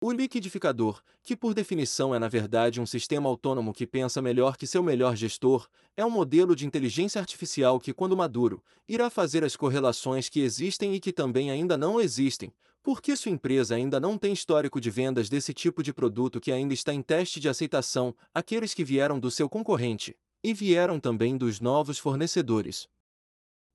O 0.00 0.12
liquidificador, 0.12 1.00
que 1.22 1.34
por 1.34 1.54
definição 1.54 2.14
é 2.14 2.18
na 2.18 2.28
verdade 2.28 2.78
um 2.80 2.84
sistema 2.84 3.28
autônomo 3.28 3.72
que 3.72 3.86
pensa 3.86 4.20
melhor 4.20 4.56
que 4.56 4.66
seu 4.66 4.82
melhor 4.82 5.16
gestor, 5.16 5.66
é 5.96 6.04
um 6.04 6.10
modelo 6.10 6.54
de 6.54 6.66
inteligência 6.66 7.18
artificial 7.18 7.80
que, 7.80 7.94
quando 7.94 8.16
maduro, 8.16 8.62
irá 8.86 9.08
fazer 9.08 9.42
as 9.42 9.56
correlações 9.56 10.28
que 10.28 10.40
existem 10.40 10.94
e 10.94 11.00
que 11.00 11.12
também 11.12 11.50
ainda 11.50 11.78
não 11.78 11.98
existem, 11.98 12.52
porque 12.82 13.16
sua 13.16 13.32
empresa 13.32 13.76
ainda 13.76 13.98
não 13.98 14.18
tem 14.18 14.34
histórico 14.34 14.78
de 14.78 14.90
vendas 14.90 15.30
desse 15.30 15.54
tipo 15.54 15.82
de 15.82 15.90
produto 15.90 16.38
que 16.38 16.52
ainda 16.52 16.74
está 16.74 16.92
em 16.92 17.00
teste 17.00 17.40
de 17.40 17.48
aceitação, 17.48 18.14
aqueles 18.34 18.74
que 18.74 18.84
vieram 18.84 19.18
do 19.18 19.30
seu 19.30 19.48
concorrente, 19.48 20.14
e 20.42 20.52
vieram 20.52 21.00
também 21.00 21.38
dos 21.38 21.60
novos 21.60 21.98
fornecedores. 21.98 22.86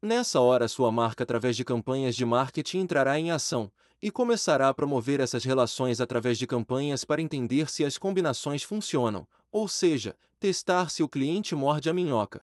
Nessa 0.02 0.40
hora, 0.40 0.70
sua 0.70 0.92
marca, 0.94 1.24
através 1.24 1.58
de 1.58 1.66
campanhas 1.66 2.16
de 2.16 2.26
marketing, 2.26 2.80
entrará 2.80 3.20
em 3.20 3.32
ação 3.32 3.70
e 4.02 4.10
começará 4.10 4.70
a 4.70 4.74
promover 4.74 5.20
essas 5.20 5.44
relações 5.44 6.00
através 6.00 6.38
de 6.38 6.48
campanhas 6.48 7.04
para 7.04 7.22
entender 7.22 7.70
se 7.70 7.84
as 7.84 7.98
combinações 7.98 8.64
funcionam, 8.64 9.28
ou 9.52 9.68
seja, 9.68 10.16
testar 10.40 10.90
se 10.90 11.04
o 11.04 11.10
cliente 11.10 11.54
morde 11.54 11.90
a 11.90 11.94
minhoca. 11.94 12.42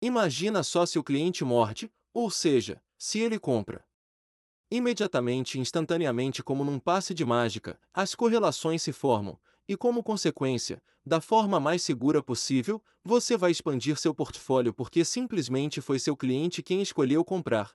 Imagina 0.00 0.62
só 0.62 0.86
se 0.86 0.98
o 0.98 1.04
cliente 1.04 1.44
morde, 1.44 1.92
ou 2.14 2.30
seja, 2.30 2.82
se 2.96 3.18
ele 3.18 3.38
compra. 3.38 3.84
Imediatamente 4.70 5.60
instantaneamente, 5.60 6.42
como 6.42 6.64
num 6.64 6.78
passe 6.78 7.12
de 7.12 7.26
mágica, 7.26 7.78
as 7.92 8.14
correlações 8.14 8.80
se 8.80 8.92
formam, 8.92 9.38
e 9.70 9.76
como 9.76 10.02
consequência, 10.02 10.82
da 11.06 11.20
forma 11.20 11.60
mais 11.60 11.80
segura 11.80 12.20
possível, 12.20 12.82
você 13.04 13.36
vai 13.36 13.52
expandir 13.52 13.96
seu 13.96 14.12
portfólio 14.12 14.74
porque 14.74 15.04
simplesmente 15.04 15.80
foi 15.80 16.00
seu 16.00 16.16
cliente 16.16 16.60
quem 16.60 16.82
escolheu 16.82 17.24
comprar. 17.24 17.72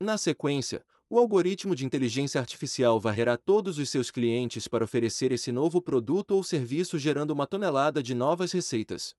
Na 0.00 0.18
sequência, 0.18 0.84
o 1.08 1.16
algoritmo 1.16 1.76
de 1.76 1.86
inteligência 1.86 2.40
artificial 2.40 2.98
varrerá 2.98 3.36
todos 3.36 3.78
os 3.78 3.88
seus 3.90 4.10
clientes 4.10 4.66
para 4.66 4.82
oferecer 4.82 5.30
esse 5.30 5.52
novo 5.52 5.80
produto 5.80 6.32
ou 6.32 6.42
serviço, 6.42 6.98
gerando 6.98 7.30
uma 7.30 7.46
tonelada 7.46 8.02
de 8.02 8.12
novas 8.12 8.50
receitas. 8.50 9.14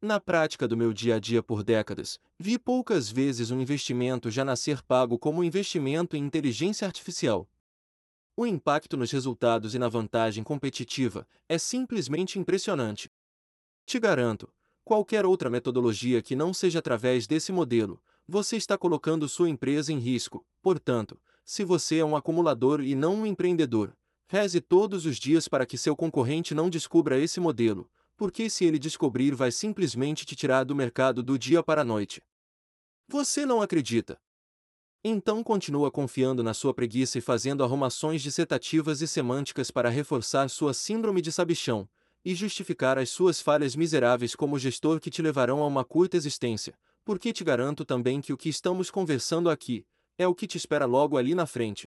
Na 0.00 0.18
prática 0.18 0.66
do 0.66 0.78
meu 0.78 0.94
dia 0.94 1.16
a 1.16 1.18
dia 1.18 1.42
por 1.42 1.62
décadas, 1.62 2.18
vi 2.38 2.58
poucas 2.58 3.10
vezes 3.10 3.50
um 3.50 3.60
investimento 3.60 4.30
já 4.30 4.46
nascer 4.46 4.80
pago 4.80 5.18
como 5.18 5.44
investimento 5.44 6.16
em 6.16 6.24
inteligência 6.24 6.86
artificial. 6.86 7.46
O 8.34 8.46
impacto 8.46 8.96
nos 8.96 9.10
resultados 9.10 9.74
e 9.74 9.78
na 9.78 9.88
vantagem 9.88 10.42
competitiva 10.42 11.26
é 11.46 11.58
simplesmente 11.58 12.38
impressionante. 12.38 13.10
Te 13.84 14.00
garanto, 14.00 14.50
qualquer 14.82 15.26
outra 15.26 15.50
metodologia 15.50 16.22
que 16.22 16.34
não 16.34 16.54
seja 16.54 16.78
através 16.78 17.26
desse 17.26 17.52
modelo, 17.52 18.02
você 18.26 18.56
está 18.56 18.78
colocando 18.78 19.28
sua 19.28 19.50
empresa 19.50 19.92
em 19.92 19.98
risco. 19.98 20.46
Portanto, 20.62 21.20
se 21.44 21.62
você 21.62 21.98
é 21.98 22.04
um 22.04 22.16
acumulador 22.16 22.80
e 22.80 22.94
não 22.94 23.16
um 23.16 23.26
empreendedor, 23.26 23.94
reze 24.26 24.62
todos 24.62 25.04
os 25.04 25.18
dias 25.18 25.46
para 25.46 25.66
que 25.66 25.76
seu 25.76 25.94
concorrente 25.94 26.54
não 26.54 26.70
descubra 26.70 27.18
esse 27.18 27.38
modelo, 27.38 27.90
porque 28.16 28.48
se 28.48 28.64
ele 28.64 28.78
descobrir, 28.78 29.34
vai 29.34 29.52
simplesmente 29.52 30.24
te 30.24 30.34
tirar 30.34 30.64
do 30.64 30.74
mercado 30.74 31.22
do 31.22 31.38
dia 31.38 31.62
para 31.62 31.82
a 31.82 31.84
noite. 31.84 32.22
Você 33.08 33.44
não 33.44 33.60
acredita? 33.60 34.18
Então 35.04 35.42
continua 35.42 35.90
confiando 35.90 36.44
na 36.44 36.54
sua 36.54 36.72
preguiça 36.72 37.18
e 37.18 37.20
fazendo 37.20 37.64
arrumações 37.64 38.22
dissertativas 38.22 39.00
e 39.00 39.08
semânticas 39.08 39.68
para 39.68 39.88
reforçar 39.88 40.48
sua 40.48 40.72
síndrome 40.72 41.20
de 41.20 41.32
sabichão 41.32 41.88
e 42.24 42.36
justificar 42.36 42.98
as 42.98 43.10
suas 43.10 43.40
falhas 43.40 43.74
miseráveis 43.74 44.36
como 44.36 44.60
gestor 44.60 45.00
que 45.00 45.10
te 45.10 45.20
levarão 45.20 45.60
a 45.60 45.66
uma 45.66 45.84
curta 45.84 46.16
existência, 46.16 46.72
porque 47.04 47.32
te 47.32 47.42
garanto 47.42 47.84
também 47.84 48.20
que 48.20 48.32
o 48.32 48.36
que 48.36 48.48
estamos 48.48 48.92
conversando 48.92 49.50
aqui 49.50 49.84
é 50.16 50.28
o 50.28 50.36
que 50.36 50.46
te 50.46 50.56
espera 50.56 50.86
logo 50.86 51.18
ali 51.18 51.34
na 51.34 51.46
frente. 51.46 51.88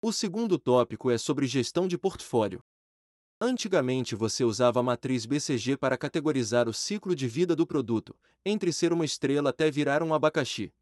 O 0.00 0.10
segundo 0.10 0.58
tópico 0.58 1.10
é 1.10 1.18
sobre 1.18 1.46
gestão 1.46 1.86
de 1.86 1.98
portfólio. 1.98 2.64
Antigamente 3.38 4.14
você 4.14 4.44
usava 4.44 4.80
a 4.80 4.82
matriz 4.82 5.26
BCG 5.26 5.76
para 5.76 5.98
categorizar 5.98 6.70
o 6.70 6.72
ciclo 6.72 7.14
de 7.14 7.28
vida 7.28 7.54
do 7.54 7.66
produto, 7.66 8.16
entre 8.46 8.72
ser 8.72 8.94
uma 8.94 9.04
estrela 9.04 9.50
até 9.50 9.70
virar 9.70 10.02
um 10.02 10.14
abacaxi. 10.14 10.72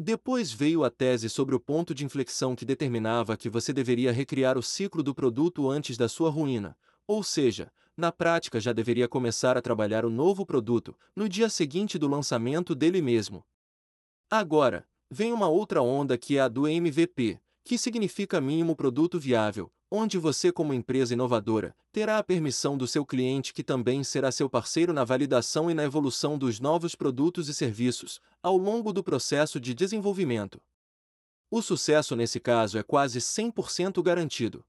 Depois 0.00 0.52
veio 0.52 0.84
a 0.84 0.90
tese 0.90 1.28
sobre 1.28 1.56
o 1.56 1.60
ponto 1.60 1.92
de 1.92 2.04
inflexão 2.04 2.54
que 2.54 2.64
determinava 2.64 3.36
que 3.36 3.50
você 3.50 3.72
deveria 3.72 4.12
recriar 4.12 4.56
o 4.56 4.62
ciclo 4.62 5.02
do 5.02 5.12
produto 5.12 5.68
antes 5.68 5.96
da 5.96 6.08
sua 6.08 6.30
ruína, 6.30 6.76
ou 7.04 7.24
seja, 7.24 7.72
na 7.96 8.12
prática 8.12 8.60
já 8.60 8.72
deveria 8.72 9.08
começar 9.08 9.58
a 9.58 9.60
trabalhar 9.60 10.04
o 10.04 10.10
novo 10.10 10.46
produto 10.46 10.96
no 11.16 11.28
dia 11.28 11.48
seguinte 11.48 11.98
do 11.98 12.06
lançamento 12.06 12.76
dele 12.76 13.02
mesmo. 13.02 13.44
Agora, 14.30 14.86
vem 15.10 15.32
uma 15.32 15.48
outra 15.48 15.82
onda 15.82 16.16
que 16.16 16.36
é 16.36 16.42
a 16.42 16.46
do 16.46 16.68
MVP, 16.68 17.40
que 17.64 17.76
significa 17.76 18.40
mínimo 18.40 18.76
produto 18.76 19.18
viável, 19.18 19.68
onde 19.90 20.18
você, 20.18 20.52
como 20.52 20.74
empresa 20.74 21.14
inovadora, 21.14 21.74
terá 21.92 22.18
a 22.18 22.22
permissão 22.22 22.76
do 22.76 22.86
seu 22.86 23.04
cliente 23.04 23.54
que 23.54 23.64
também 23.64 24.04
será 24.04 24.30
seu 24.30 24.48
parceiro 24.48 24.92
na 24.92 25.04
validação 25.04 25.70
e 25.70 25.74
na 25.74 25.84
evolução 25.84 26.36
dos 26.36 26.60
novos 26.60 26.94
produtos 26.94 27.48
e 27.48 27.54
serviços, 27.54 28.20
ao 28.42 28.56
longo 28.56 28.92
do 28.92 29.02
processo 29.02 29.58
de 29.58 29.74
desenvolvimento. 29.74 30.60
O 31.50 31.62
sucesso 31.62 32.14
nesse 32.14 32.38
caso 32.38 32.76
é 32.76 32.82
quase 32.82 33.18
100% 33.20 34.02
garantido. 34.02 34.64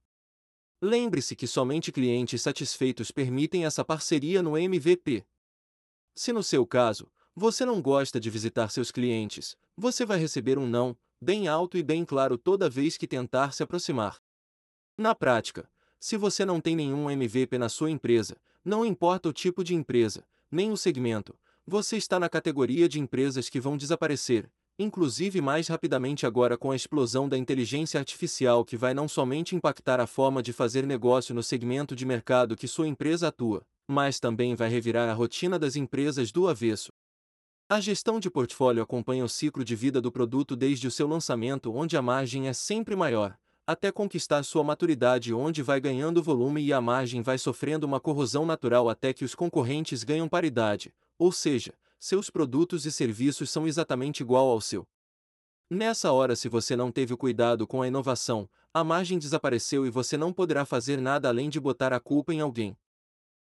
Lembre-se 0.82 1.36
que 1.36 1.46
somente 1.46 1.92
clientes 1.92 2.42
satisfeitos 2.42 3.12
permitem 3.12 3.66
essa 3.66 3.84
parceria 3.84 4.42
no 4.42 4.58
MVP. 4.58 5.26
Se 6.16 6.32
no 6.32 6.42
seu 6.42 6.66
caso, 6.66 7.12
você 7.36 7.66
não 7.66 7.82
gosta 7.82 8.18
de 8.20 8.30
visitar 8.30 8.70
seus 8.70 8.92
clientes, 8.92 9.58
você 9.76 10.06
vai 10.06 10.18
receber 10.18 10.58
um 10.58 10.66
não, 10.66 10.98
bem 11.22 11.50
alto 11.50 11.78
e 11.78 11.84
bem 11.84 12.06
claro 12.06 12.38
toda 12.38 12.70
vez 12.70 12.96
que 12.96 13.08
tentar 13.08 13.52
se 13.52 13.62
aproximar. 13.62 14.22
Na 15.00 15.16
prática, 15.16 15.66
se 15.98 16.18
você 16.18 16.44
não 16.44 16.60
tem 16.60 16.76
nenhum 16.76 17.10
MVP 17.10 17.58
na 17.58 17.70
sua 17.70 17.90
empresa, 17.90 18.36
não 18.66 18.86
importa 18.86 19.30
o 19.30 19.32
tipo 19.32 19.64
de 19.64 19.74
empresa, 19.74 20.26
nem 20.52 20.74
o 20.74 20.76
segmento, 20.76 21.34
você 21.66 21.96
está 21.96 22.20
na 22.20 22.28
categoria 22.28 22.90
de 22.90 23.00
empresas 23.00 23.48
que 23.48 23.62
vão 23.62 23.78
desaparecer, 23.78 24.52
inclusive 24.78 25.40
mais 25.40 25.70
rapidamente 25.70 26.26
agora 26.26 26.58
com 26.58 26.70
a 26.70 26.76
explosão 26.76 27.30
da 27.30 27.38
inteligência 27.38 27.98
artificial 27.98 28.66
que 28.66 28.76
vai 28.76 28.94
não 28.94 29.08
somente 29.08 29.56
impactar 29.56 30.02
a 30.02 30.06
forma 30.06 30.44
de 30.44 30.52
fazer 30.52 30.86
negócio 30.86 31.34
no 31.34 31.42
segmento 31.42 31.96
de 31.96 32.06
mercado 32.06 32.58
que 32.58 32.68
sua 32.68 32.86
empresa 32.86 33.30
atua, 33.30 33.66
mas 33.88 34.20
também 34.20 34.54
vai 34.54 34.68
revirar 34.68 35.08
a 35.08 35.14
rotina 35.14 35.58
das 35.58 35.78
empresas 35.78 36.30
do 36.30 36.46
avesso. 36.46 36.92
A 37.70 37.80
gestão 37.80 38.20
de 38.20 38.30
portfólio 38.30 38.84
acompanha 38.84 39.24
o 39.24 39.30
ciclo 39.30 39.64
de 39.64 39.78
vida 39.78 40.02
do 40.02 40.12
produto 40.12 40.58
desde 40.58 40.90
o 40.90 40.92
seu 40.92 41.08
lançamento, 41.08 41.74
onde 41.74 41.96
a 41.96 42.02
margem 42.02 42.50
é 42.50 42.54
sempre 42.54 42.98
maior, 42.98 43.38
até 43.72 43.92
conquistar 43.92 44.42
sua 44.42 44.64
maturidade, 44.64 45.32
onde 45.32 45.62
vai 45.62 45.80
ganhando 45.80 46.24
volume 46.24 46.60
e 46.60 46.74
a 46.74 46.82
margem 46.82 47.22
vai 47.22 47.38
sofrendo 47.38 47.86
uma 47.86 48.00
corrosão 48.00 48.44
natural 48.44 48.90
até 48.90 49.14
que 49.14 49.24
os 49.24 49.36
concorrentes 49.36 50.04
ganham 50.04 50.28
paridade, 50.28 50.92
ou 51.20 51.32
seja, 51.32 51.76
seus 52.00 52.32
produtos 52.32 52.88
e 52.88 52.92
serviços 52.92 53.52
são 53.52 53.68
exatamente 53.68 54.22
igual 54.22 54.48
ao 54.48 54.60
seu. 54.60 54.88
Nessa 55.70 56.12
hora, 56.12 56.36
se 56.36 56.50
você 56.50 56.76
não 56.76 56.92
teve 56.92 57.14
o 57.14 57.18
cuidado 57.18 57.68
com 57.68 57.84
a 57.84 57.88
inovação, 57.88 58.50
a 58.74 58.84
margem 58.84 59.20
desapareceu 59.20 59.86
e 59.86 59.92
você 59.92 60.18
não 60.18 60.34
poderá 60.34 60.66
fazer 60.66 61.00
nada 61.00 61.30
além 61.30 61.48
de 61.48 61.60
botar 61.60 61.94
a 61.94 62.00
culpa 62.00 62.34
em 62.34 62.40
alguém. 62.40 62.76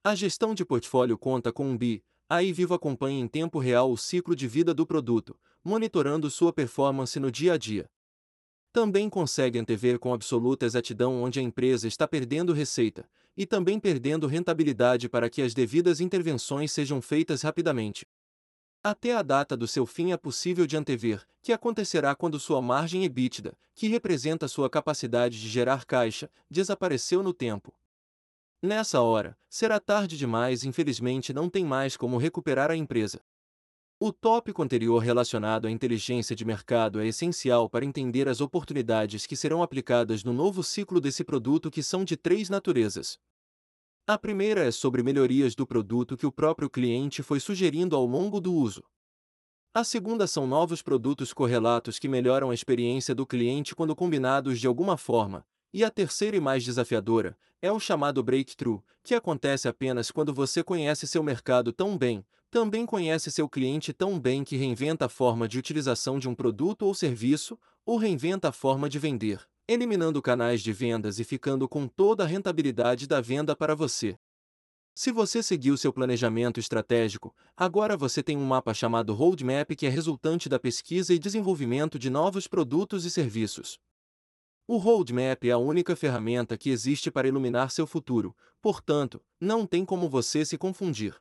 A 0.02 0.16
gestão 0.16 0.56
de 0.56 0.64
portfólio 0.64 1.16
conta 1.16 1.52
com 1.52 1.70
um 1.70 1.78
BI, 1.78 2.02
aí 2.28 2.52
Vivo 2.52 2.74
acompanha 2.74 3.20
em 3.20 3.28
tempo 3.28 3.60
real 3.60 3.92
o 3.92 3.96
ciclo 3.96 4.34
de 4.34 4.48
vida 4.48 4.74
do 4.74 4.84
produto, 4.84 5.38
monitorando 5.62 6.28
sua 6.28 6.52
performance 6.52 7.20
no 7.20 7.30
dia 7.30 7.52
a 7.52 7.56
dia. 7.56 7.88
Também 8.72 9.10
consegue 9.10 9.58
antever 9.58 9.98
com 9.98 10.14
absoluta 10.14 10.64
exatidão 10.64 11.22
onde 11.22 11.40
a 11.40 11.42
empresa 11.42 11.88
está 11.88 12.06
perdendo 12.06 12.52
receita, 12.52 13.04
e 13.36 13.44
também 13.44 13.80
perdendo 13.80 14.28
rentabilidade 14.28 15.08
para 15.08 15.28
que 15.28 15.42
as 15.42 15.52
devidas 15.52 16.00
intervenções 16.00 16.70
sejam 16.70 17.02
feitas 17.02 17.42
rapidamente. 17.42 18.06
Até 18.82 19.14
a 19.14 19.22
data 19.22 19.56
do 19.56 19.66
seu 19.66 19.84
fim 19.84 20.12
é 20.12 20.16
possível 20.16 20.66
de 20.66 20.76
antever, 20.76 21.26
que 21.42 21.52
acontecerá 21.52 22.14
quando 22.14 22.38
sua 22.38 22.62
margem 22.62 23.04
EBITDA, 23.04 23.52
que 23.74 23.88
representa 23.88 24.48
sua 24.48 24.70
capacidade 24.70 25.38
de 25.38 25.48
gerar 25.48 25.84
caixa, 25.84 26.30
desapareceu 26.50 27.22
no 27.22 27.34
tempo. 27.34 27.74
Nessa 28.62 29.00
hora, 29.00 29.36
será 29.48 29.80
tarde 29.80 30.16
demais 30.16 30.64
infelizmente 30.64 31.32
não 31.32 31.48
tem 31.48 31.64
mais 31.64 31.96
como 31.96 32.18
recuperar 32.18 32.70
a 32.70 32.76
empresa. 32.76 33.20
O 34.02 34.14
tópico 34.14 34.62
anterior 34.62 34.98
relacionado 35.00 35.66
à 35.66 35.70
inteligência 35.70 36.34
de 36.34 36.42
mercado 36.42 37.00
é 37.00 37.06
essencial 37.06 37.68
para 37.68 37.84
entender 37.84 38.30
as 38.30 38.40
oportunidades 38.40 39.26
que 39.26 39.36
serão 39.36 39.62
aplicadas 39.62 40.24
no 40.24 40.32
novo 40.32 40.62
ciclo 40.62 41.02
desse 41.02 41.22
produto 41.22 41.70
que 41.70 41.82
são 41.82 42.02
de 42.02 42.16
três 42.16 42.48
naturezas. 42.48 43.18
A 44.06 44.16
primeira 44.16 44.64
é 44.64 44.70
sobre 44.70 45.02
melhorias 45.02 45.54
do 45.54 45.66
produto 45.66 46.16
que 46.16 46.24
o 46.24 46.32
próprio 46.32 46.70
cliente 46.70 47.22
foi 47.22 47.40
sugerindo 47.40 47.94
ao 47.94 48.06
longo 48.06 48.40
do 48.40 48.54
uso. 48.54 48.82
A 49.74 49.84
segunda 49.84 50.26
são 50.26 50.46
novos 50.46 50.80
produtos 50.80 51.34
correlatos 51.34 51.98
que 51.98 52.08
melhoram 52.08 52.48
a 52.48 52.54
experiência 52.54 53.14
do 53.14 53.26
cliente 53.26 53.74
quando 53.74 53.94
combinados 53.94 54.58
de 54.58 54.66
alguma 54.66 54.96
forma. 54.96 55.44
E 55.74 55.84
a 55.84 55.90
terceira 55.90 56.38
e 56.38 56.40
mais 56.40 56.64
desafiadora 56.64 57.36
é 57.60 57.70
o 57.70 57.78
chamado 57.78 58.22
breakthrough, 58.22 58.82
que 59.04 59.14
acontece 59.14 59.68
apenas 59.68 60.10
quando 60.10 60.32
você 60.32 60.64
conhece 60.64 61.06
seu 61.06 61.22
mercado 61.22 61.70
tão 61.70 61.98
bem, 61.98 62.24
também 62.50 62.84
conhece 62.84 63.30
seu 63.30 63.48
cliente 63.48 63.92
tão 63.92 64.18
bem 64.18 64.42
que 64.42 64.56
reinventa 64.56 65.06
a 65.06 65.08
forma 65.08 65.46
de 65.46 65.58
utilização 65.58 66.18
de 66.18 66.28
um 66.28 66.34
produto 66.34 66.82
ou 66.82 66.94
serviço, 66.94 67.58
ou 67.86 67.96
reinventa 67.96 68.48
a 68.48 68.52
forma 68.52 68.88
de 68.88 68.98
vender 68.98 69.40
eliminando 69.72 70.20
canais 70.20 70.62
de 70.62 70.72
vendas 70.72 71.20
e 71.20 71.24
ficando 71.24 71.68
com 71.68 71.86
toda 71.86 72.24
a 72.24 72.26
rentabilidade 72.26 73.06
da 73.06 73.20
venda 73.20 73.54
para 73.54 73.72
você. 73.72 74.18
Se 74.92 75.12
você 75.12 75.44
seguiu 75.44 75.76
seu 75.76 75.92
planejamento 75.92 76.58
estratégico, 76.58 77.32
agora 77.56 77.96
você 77.96 78.20
tem 78.20 78.36
um 78.36 78.44
mapa 78.44 78.74
chamado 78.74 79.14
Roadmap 79.14 79.70
que 79.76 79.86
é 79.86 79.88
resultante 79.88 80.48
da 80.48 80.58
pesquisa 80.58 81.14
e 81.14 81.20
desenvolvimento 81.20 82.00
de 82.00 82.10
novos 82.10 82.48
produtos 82.48 83.04
e 83.04 83.10
serviços. 83.12 83.78
O 84.66 84.76
Roadmap 84.76 85.44
é 85.44 85.52
a 85.52 85.58
única 85.58 85.94
ferramenta 85.94 86.58
que 86.58 86.70
existe 86.70 87.08
para 87.08 87.28
iluminar 87.28 87.70
seu 87.70 87.86
futuro, 87.86 88.36
portanto, 88.60 89.22
não 89.40 89.64
tem 89.64 89.84
como 89.84 90.08
você 90.08 90.44
se 90.44 90.58
confundir. 90.58 91.14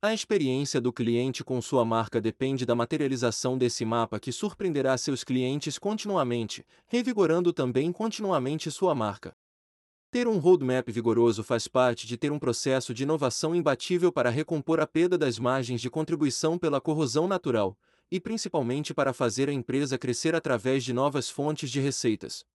A 0.00 0.14
experiência 0.14 0.80
do 0.80 0.92
cliente 0.92 1.42
com 1.42 1.60
sua 1.60 1.84
marca 1.84 2.20
depende 2.20 2.64
da 2.64 2.72
materialização 2.72 3.58
desse 3.58 3.84
mapa 3.84 4.20
que 4.20 4.30
surpreenderá 4.30 4.96
seus 4.96 5.24
clientes 5.24 5.76
continuamente, 5.76 6.64
revigorando 6.86 7.52
também 7.52 7.90
continuamente 7.90 8.70
sua 8.70 8.94
marca. 8.94 9.34
Ter 10.08 10.28
um 10.28 10.38
roadmap 10.38 10.88
vigoroso 10.88 11.42
faz 11.42 11.66
parte 11.66 12.06
de 12.06 12.16
ter 12.16 12.30
um 12.30 12.38
processo 12.38 12.94
de 12.94 13.02
inovação 13.02 13.56
imbatível 13.56 14.12
para 14.12 14.30
recompor 14.30 14.78
a 14.78 14.86
perda 14.86 15.18
das 15.18 15.36
margens 15.36 15.80
de 15.80 15.90
contribuição 15.90 16.56
pela 16.56 16.80
corrosão 16.80 17.26
natural, 17.26 17.76
e 18.08 18.20
principalmente 18.20 18.94
para 18.94 19.12
fazer 19.12 19.48
a 19.48 19.52
empresa 19.52 19.98
crescer 19.98 20.32
através 20.32 20.84
de 20.84 20.92
novas 20.92 21.28
fontes 21.28 21.72
de 21.72 21.80
receitas. 21.80 22.46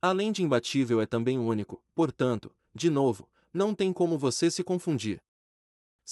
Além 0.00 0.30
de 0.30 0.44
imbatível, 0.44 1.00
é 1.00 1.06
também 1.06 1.36
único, 1.36 1.82
portanto, 1.96 2.54
de 2.72 2.88
novo, 2.88 3.28
não 3.52 3.74
tem 3.74 3.92
como 3.92 4.16
você 4.16 4.48
se 4.52 4.62
confundir. 4.62 5.20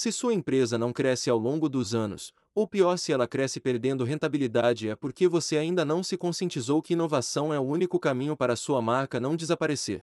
Se 0.00 0.12
sua 0.12 0.32
empresa 0.32 0.78
não 0.78 0.92
cresce 0.92 1.28
ao 1.28 1.36
longo 1.36 1.68
dos 1.68 1.92
anos, 1.92 2.32
ou 2.54 2.68
pior 2.68 2.96
se 2.98 3.12
ela 3.12 3.26
cresce 3.26 3.58
perdendo 3.58 4.04
rentabilidade 4.04 4.88
é 4.88 4.94
porque 4.94 5.26
você 5.26 5.58
ainda 5.58 5.84
não 5.84 6.04
se 6.04 6.16
conscientizou 6.16 6.80
que 6.80 6.92
inovação 6.92 7.52
é 7.52 7.58
o 7.58 7.64
único 7.64 7.98
caminho 7.98 8.36
para 8.36 8.54
sua 8.54 8.80
marca 8.80 9.18
não 9.18 9.34
desaparecer. 9.34 9.98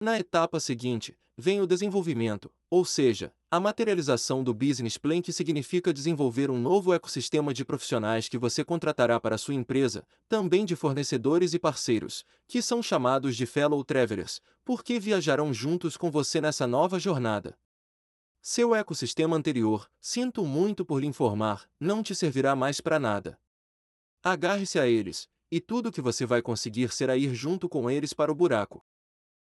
Na 0.00 0.20
etapa 0.20 0.60
seguinte, 0.60 1.18
vem 1.36 1.60
o 1.60 1.66
desenvolvimento, 1.66 2.48
ou 2.70 2.84
seja, 2.84 3.32
a 3.50 3.58
materialização 3.58 4.44
do 4.44 4.54
business 4.54 4.96
plan 4.96 5.20
que 5.20 5.32
significa 5.32 5.92
desenvolver 5.92 6.48
um 6.48 6.60
novo 6.60 6.94
ecossistema 6.94 7.52
de 7.52 7.64
profissionais 7.64 8.28
que 8.28 8.38
você 8.38 8.64
contratará 8.64 9.18
para 9.18 9.36
sua 9.36 9.54
empresa, 9.54 10.06
também 10.28 10.64
de 10.64 10.76
fornecedores 10.76 11.54
e 11.54 11.58
parceiros, 11.58 12.24
que 12.46 12.62
são 12.62 12.80
chamados 12.80 13.36
de 13.36 13.46
fellow 13.46 13.82
travelers, 13.82 14.40
porque 14.64 15.00
viajarão 15.00 15.52
juntos 15.52 15.96
com 15.96 16.08
você 16.08 16.40
nessa 16.40 16.68
nova 16.68 17.00
jornada. 17.00 17.58
Seu 18.40 18.74
ecossistema 18.74 19.36
anterior, 19.36 19.90
sinto 20.00 20.44
muito 20.44 20.84
por 20.84 21.00
lhe 21.00 21.06
informar, 21.06 21.68
não 21.78 22.02
te 22.02 22.14
servirá 22.14 22.54
mais 22.56 22.80
para 22.80 22.98
nada. 22.98 23.38
Agarre-se 24.22 24.78
a 24.78 24.86
eles, 24.86 25.28
e 25.50 25.60
tudo 25.60 25.92
que 25.92 26.00
você 26.00 26.24
vai 26.24 26.40
conseguir 26.40 26.92
será 26.92 27.16
ir 27.16 27.34
junto 27.34 27.68
com 27.68 27.90
eles 27.90 28.12
para 28.12 28.32
o 28.32 28.34
buraco. 28.34 28.84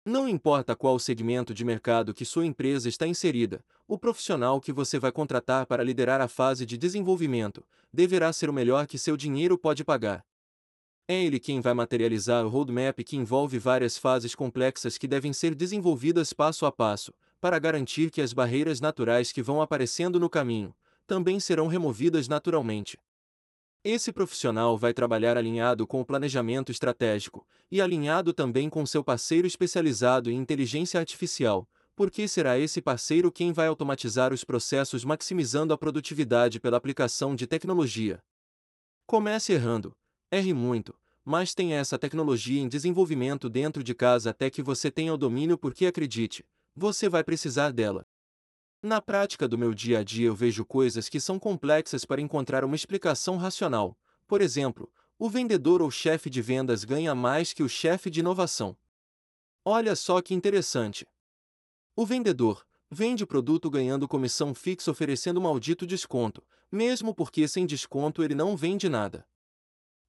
Não 0.06 0.28
importa 0.28 0.76
qual 0.76 1.00
segmento 1.00 1.54
de 1.54 1.64
mercado 1.64 2.14
que 2.14 2.26
sua 2.26 2.46
empresa 2.46 2.90
está 2.90 3.08
inserida, 3.08 3.64
o 3.88 3.98
profissional 3.98 4.60
que 4.60 4.74
você 4.74 5.00
vai 5.00 5.14
contratar 5.14 5.66
para 5.66 5.84
liderar 5.84 6.20
a 6.20 6.28
fase 6.28 6.66
de 6.66 6.78
desenvolvimento 6.78 7.66
deverá 7.92 8.34
ser 8.34 8.50
o 8.50 8.54
melhor 8.54 8.86
que 8.86 8.98
seu 8.98 9.16
dinheiro 9.16 9.58
pode 9.58 9.84
pagar. 9.84 10.26
É 11.08 11.24
ele 11.24 11.40
quem 11.40 11.62
vai 11.62 11.74
materializar 11.74 12.46
o 12.46 12.50
roadmap 12.50 13.00
que 13.00 13.16
envolve 13.16 13.58
várias 13.58 13.98
fases 13.98 14.36
complexas 14.36 14.98
que 14.98 15.08
devem 15.08 15.32
ser 15.32 15.56
desenvolvidas 15.56 16.34
passo 16.34 16.66
a 16.66 16.72
passo, 16.72 17.14
para 17.44 17.60
garantir 17.60 18.10
que 18.10 18.22
as 18.22 18.32
barreiras 18.32 18.80
naturais 18.80 19.34
que 19.34 19.42
vão 19.42 19.62
aparecendo 19.62 20.18
no 20.18 20.30
caminho 20.30 20.74
também 21.06 21.42
serão 21.42 21.68
removidas 21.68 22.30
naturalmente. 22.30 22.98
Esse 23.84 24.14
profissional 24.14 24.78
vai 24.78 24.94
trabalhar 24.94 25.36
alinhado 25.36 25.86
com 25.86 26.00
o 26.00 26.06
planejamento 26.06 26.72
estratégico 26.72 27.46
e 27.70 27.82
alinhado 27.82 28.32
também 28.32 28.70
com 28.70 28.86
seu 28.86 29.04
parceiro 29.04 29.46
especializado 29.46 30.32
em 30.32 30.38
inteligência 30.38 30.98
artificial, 30.98 31.68
porque 31.98 32.30
será 32.30 32.58
esse 32.58 32.82
parceiro 32.82 33.30
quem 33.30 33.52
vai 33.52 33.68
automatizar 33.68 34.32
os 34.32 34.46
processos 34.46 35.04
maximizando 35.04 35.74
a 35.74 35.78
produtividade 35.78 36.62
pela 36.62 36.78
aplicação 36.78 37.36
de 37.36 37.46
tecnologia. 37.46 38.24
Comece 39.06 39.52
errando, 39.52 39.92
erre 40.32 40.54
muito, 40.54 40.96
mas 41.26 41.54
tenha 41.54 41.76
essa 41.76 42.00
tecnologia 42.00 42.62
em 42.62 42.70
desenvolvimento 42.70 43.50
dentro 43.50 43.84
de 43.84 43.94
casa 43.94 44.30
até 44.30 44.50
que 44.50 44.64
você 44.64 44.90
tenha 44.90 45.14
o 45.14 45.18
domínio 45.18 45.58
porque 45.58 45.86
acredite, 45.86 46.46
você 46.76 47.08
vai 47.08 47.24
precisar 47.24 47.72
dela. 47.72 48.06
Na 48.82 49.02
prática 49.02 49.48
do 49.48 49.58
meu 49.58 49.74
dia 49.74 50.00
a 50.00 50.04
dia 50.04 50.28
eu 50.28 50.36
vejo 50.36 50.66
coisas 50.66 51.08
que 51.08 51.20
são 51.20 51.40
complexas 51.40 52.04
para 52.04 52.22
encontrar 52.22 52.66
uma 52.66 52.76
explicação 52.76 53.38
racional, 53.38 53.98
por 54.28 54.42
exemplo, 54.42 54.92
o 55.18 55.30
vendedor 55.30 55.82
ou 55.82 55.90
chefe 55.90 56.30
de 56.30 56.42
vendas 56.42 56.84
ganha 56.84 57.16
mais 57.16 57.54
que 57.54 57.64
o 57.64 57.70
chefe 57.70 58.10
de 58.10 58.20
inovação. 58.20 58.76
Olha 59.64 59.96
só 59.96 60.22
que 60.22 60.34
interessante. 60.34 61.08
O 61.96 62.06
vendedor 62.06 62.66
vende 62.92 63.24
o 63.24 63.28
produto 63.28 63.70
ganhando 63.70 64.08
comissão 64.08 64.54
fixa 64.54 64.92
oferecendo 64.92 65.40
maldito 65.40 65.88
desconto, 65.88 66.44
mesmo 66.72 67.14
porque 67.14 67.48
sem 67.48 67.66
desconto 67.66 68.24
ele 68.24 68.36
não 68.36 68.58
vende 68.58 68.90
nada. 68.90 69.26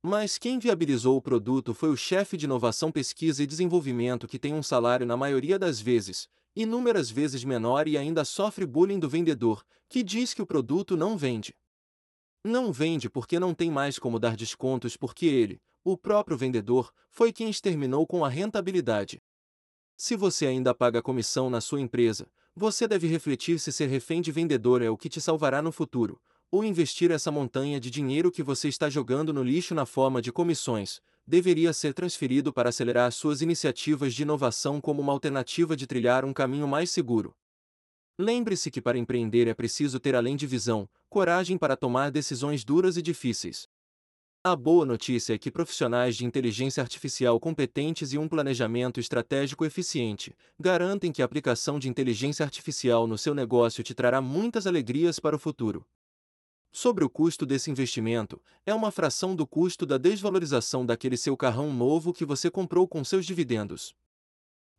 Mas 0.02 0.36
quem 0.36 0.58
viabilizou 0.58 1.16
o 1.16 1.22
produto 1.22 1.72
foi 1.72 1.90
o 1.90 1.96
chefe 1.96 2.36
de 2.36 2.44
inovação, 2.44 2.90
pesquisa 2.90 3.42
e 3.42 3.46
desenvolvimento 3.46 4.26
que 4.26 4.38
tem 4.38 4.52
um 4.52 4.62
salário 4.62 5.06
na 5.06 5.16
maioria 5.16 5.58
das 5.58 5.80
vezes, 5.80 6.28
inúmeras 6.54 7.10
vezes 7.10 7.44
menor 7.44 7.88
e 7.88 7.98
ainda 7.98 8.24
sofre 8.24 8.66
bullying 8.66 8.98
do 8.98 9.08
vendedor, 9.08 9.64
que 9.88 10.02
diz 10.02 10.34
que 10.34 10.42
o 10.42 10.46
produto 10.46 10.96
não 10.96 11.16
vende. 11.16 11.54
Não 12.44 12.72
vende 12.72 13.08
porque 13.08 13.38
não 13.38 13.54
tem 13.54 13.70
mais 13.70 13.98
como 13.98 14.18
dar 14.18 14.36
descontos 14.36 14.96
porque 14.96 15.26
ele, 15.26 15.60
o 15.82 15.96
próprio 15.96 16.36
vendedor, 16.36 16.92
foi 17.10 17.32
quem 17.32 17.48
exterminou 17.48 18.06
com 18.06 18.24
a 18.24 18.28
rentabilidade. 18.28 19.22
Se 19.96 20.16
você 20.16 20.46
ainda 20.46 20.74
paga 20.74 21.02
comissão 21.02 21.48
na 21.48 21.60
sua 21.60 21.80
empresa, 21.80 22.30
você 22.54 22.86
deve 22.86 23.06
refletir 23.06 23.58
se 23.58 23.72
ser 23.72 23.86
refém 23.86 24.20
de 24.20 24.30
vendedor 24.30 24.82
é 24.82 24.90
o 24.90 24.96
que 24.96 25.08
te 25.08 25.20
salvará 25.20 25.62
no 25.62 25.72
futuro, 25.72 26.20
ou 26.50 26.64
investir 26.64 27.10
essa 27.10 27.30
montanha 27.30 27.80
de 27.80 27.90
dinheiro 27.90 28.30
que 28.30 28.42
você 28.42 28.68
está 28.68 28.88
jogando 28.88 29.32
no 29.32 29.42
lixo 29.42 29.74
na 29.74 29.86
forma 29.86 30.20
de 30.22 30.30
comissões, 30.30 31.00
deveria 31.26 31.72
ser 31.72 31.94
transferido 31.94 32.52
para 32.52 32.68
acelerar 32.68 33.10
suas 33.12 33.40
iniciativas 33.40 34.14
de 34.14 34.22
inovação 34.22 34.80
como 34.80 35.00
uma 35.00 35.12
alternativa 35.12 35.76
de 35.76 35.86
trilhar 35.86 36.24
um 36.24 36.32
caminho 36.32 36.68
mais 36.68 36.90
seguro. 36.90 37.34
Lembre-se 38.18 38.70
que 38.70 38.80
para 38.80 38.98
empreender 38.98 39.48
é 39.48 39.54
preciso 39.54 39.98
ter 39.98 40.14
além 40.14 40.36
de 40.36 40.46
visão, 40.46 40.88
coragem 41.08 41.58
para 41.58 41.76
tomar 41.76 42.10
decisões 42.10 42.64
duras 42.64 42.96
e 42.96 43.02
difíceis. 43.02 43.66
A 44.46 44.54
boa 44.54 44.84
notícia 44.84 45.34
é 45.34 45.38
que 45.38 45.50
profissionais 45.50 46.16
de 46.16 46.26
inteligência 46.26 46.82
artificial 46.82 47.40
competentes 47.40 48.12
e 48.12 48.18
um 48.18 48.28
planejamento 48.28 49.00
estratégico 49.00 49.64
eficiente 49.64 50.36
garantem 50.60 51.10
que 51.10 51.22
a 51.22 51.24
aplicação 51.24 51.78
de 51.78 51.88
inteligência 51.88 52.44
artificial 52.44 53.06
no 53.06 53.16
seu 53.16 53.34
negócio 53.34 53.82
te 53.82 53.94
trará 53.94 54.20
muitas 54.20 54.66
alegrias 54.66 55.18
para 55.18 55.34
o 55.34 55.38
futuro 55.38 55.86
sobre 56.76 57.04
o 57.04 57.08
custo 57.08 57.46
desse 57.46 57.70
investimento, 57.70 58.42
é 58.66 58.74
uma 58.74 58.90
fração 58.90 59.36
do 59.36 59.46
custo 59.46 59.86
da 59.86 59.96
desvalorização 59.96 60.84
daquele 60.84 61.16
seu 61.16 61.36
carrão 61.36 61.72
novo 61.72 62.12
que 62.12 62.24
você 62.24 62.50
comprou 62.50 62.88
com 62.88 63.04
seus 63.04 63.24
dividendos. 63.24 63.94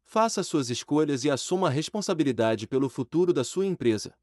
Faça 0.03 0.43
suas 0.43 0.69
escolhas 0.69 1.23
e 1.23 1.31
assuma 1.31 1.67
a 1.67 1.71
responsabilidade 1.71 2.67
pelo 2.67 2.89
futuro 2.89 3.31
da 3.31 3.45
sua 3.45 3.65
empresa. 3.65 4.13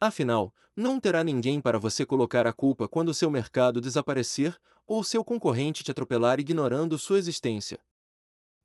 Afinal, 0.00 0.54
não 0.76 1.00
terá 1.00 1.24
ninguém 1.24 1.60
para 1.60 1.80
você 1.80 2.06
colocar 2.06 2.46
a 2.46 2.52
culpa 2.52 2.86
quando 2.86 3.12
seu 3.12 3.28
mercado 3.28 3.80
desaparecer 3.80 4.56
ou 4.86 5.02
seu 5.02 5.24
concorrente 5.24 5.82
te 5.82 5.90
atropelar 5.90 6.38
ignorando 6.38 6.96
sua 6.96 7.18
existência. 7.18 7.80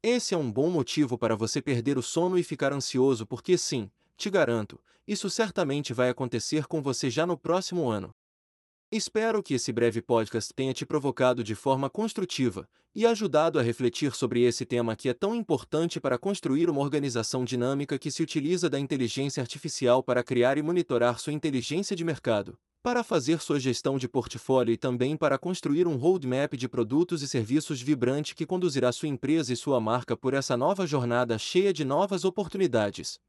Esse 0.04 0.36
é 0.36 0.38
um 0.38 0.52
bom 0.52 0.70
motivo 0.70 1.18
para 1.18 1.36
você 1.36 1.64
perder 1.64 1.98
o 1.98 2.04
sono 2.04 2.38
e 2.38 2.44
ficar 2.44 2.74
ansioso 2.74 3.26
porque 3.26 3.58
sim, 3.58 3.90
te 4.16 4.30
garanto, 4.30 4.80
isso 5.08 5.28
certamente 5.32 5.96
vai 5.96 6.10
acontecer 6.10 6.68
com 6.68 6.84
você 6.84 7.10
já 7.10 7.26
no 7.26 7.36
próximo 7.36 7.90
ano. 7.90 8.14
Espero 8.92 9.44
que 9.44 9.54
esse 9.54 9.72
breve 9.72 10.02
podcast 10.02 10.52
tenha 10.52 10.74
te 10.74 10.84
provocado 10.84 11.44
de 11.44 11.54
forma 11.54 11.92
construtiva 11.92 12.68
e 12.96 13.06
ajudado 13.06 13.60
a 13.60 13.62
refletir 13.62 14.16
sobre 14.16 14.42
esse 14.42 14.66
tema 14.66 14.96
que 14.96 15.08
é 15.08 15.14
tão 15.14 15.36
importante 15.36 16.00
para 16.00 16.18
construir 16.18 16.72
uma 16.72 16.82
organização 16.82 17.46
dinâmica 17.46 18.00
que 18.00 18.10
se 18.10 18.24
utiliza 18.24 18.68
da 18.68 18.80
inteligência 18.80 19.42
artificial 19.42 20.02
para 20.02 20.24
criar 20.24 20.58
e 20.58 20.64
monitorar 20.64 21.20
sua 21.20 21.34
inteligência 21.34 21.96
de 21.96 22.04
mercado, 22.04 22.58
para 22.82 23.04
fazer 23.04 23.40
sua 23.42 23.60
gestão 23.60 23.96
de 24.00 24.10
portfólio 24.10 24.74
e 24.74 24.78
também 24.78 25.16
para 25.16 25.38
construir 25.38 25.86
um 25.86 25.96
roadmap 25.96 26.56
de 26.58 26.68
produtos 26.68 27.22
e 27.22 27.28
serviços 27.28 27.80
vibrante 27.80 28.34
que 28.34 28.44
conduzirá 28.44 28.92
sua 28.92 29.08
empresa 29.08 29.54
e 29.54 29.56
sua 29.56 29.80
marca 29.80 30.18
por 30.18 30.34
essa 30.34 30.58
nova 30.58 30.88
jornada 30.88 31.38
cheia 31.38 31.72
de 31.72 31.86
novas 31.86 32.26
oportunidades. 32.26 33.20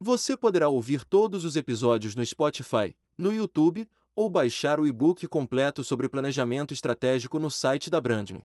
Você 0.00 0.36
poderá 0.36 0.68
ouvir 0.68 1.04
todos 1.04 1.44
os 1.44 1.54
episódios 1.54 2.16
no 2.16 2.26
Spotify, 2.26 2.96
no 3.16 3.32
YouTube 3.32 3.86
ou 4.14 4.28
baixar 4.28 4.78
o 4.78 4.86
e-book 4.86 5.26
completo 5.28 5.82
sobre 5.82 6.08
planejamento 6.08 6.74
estratégico 6.74 7.38
no 7.38 7.50
site 7.50 7.88
da 7.90 8.00
Brandme. 8.00 8.42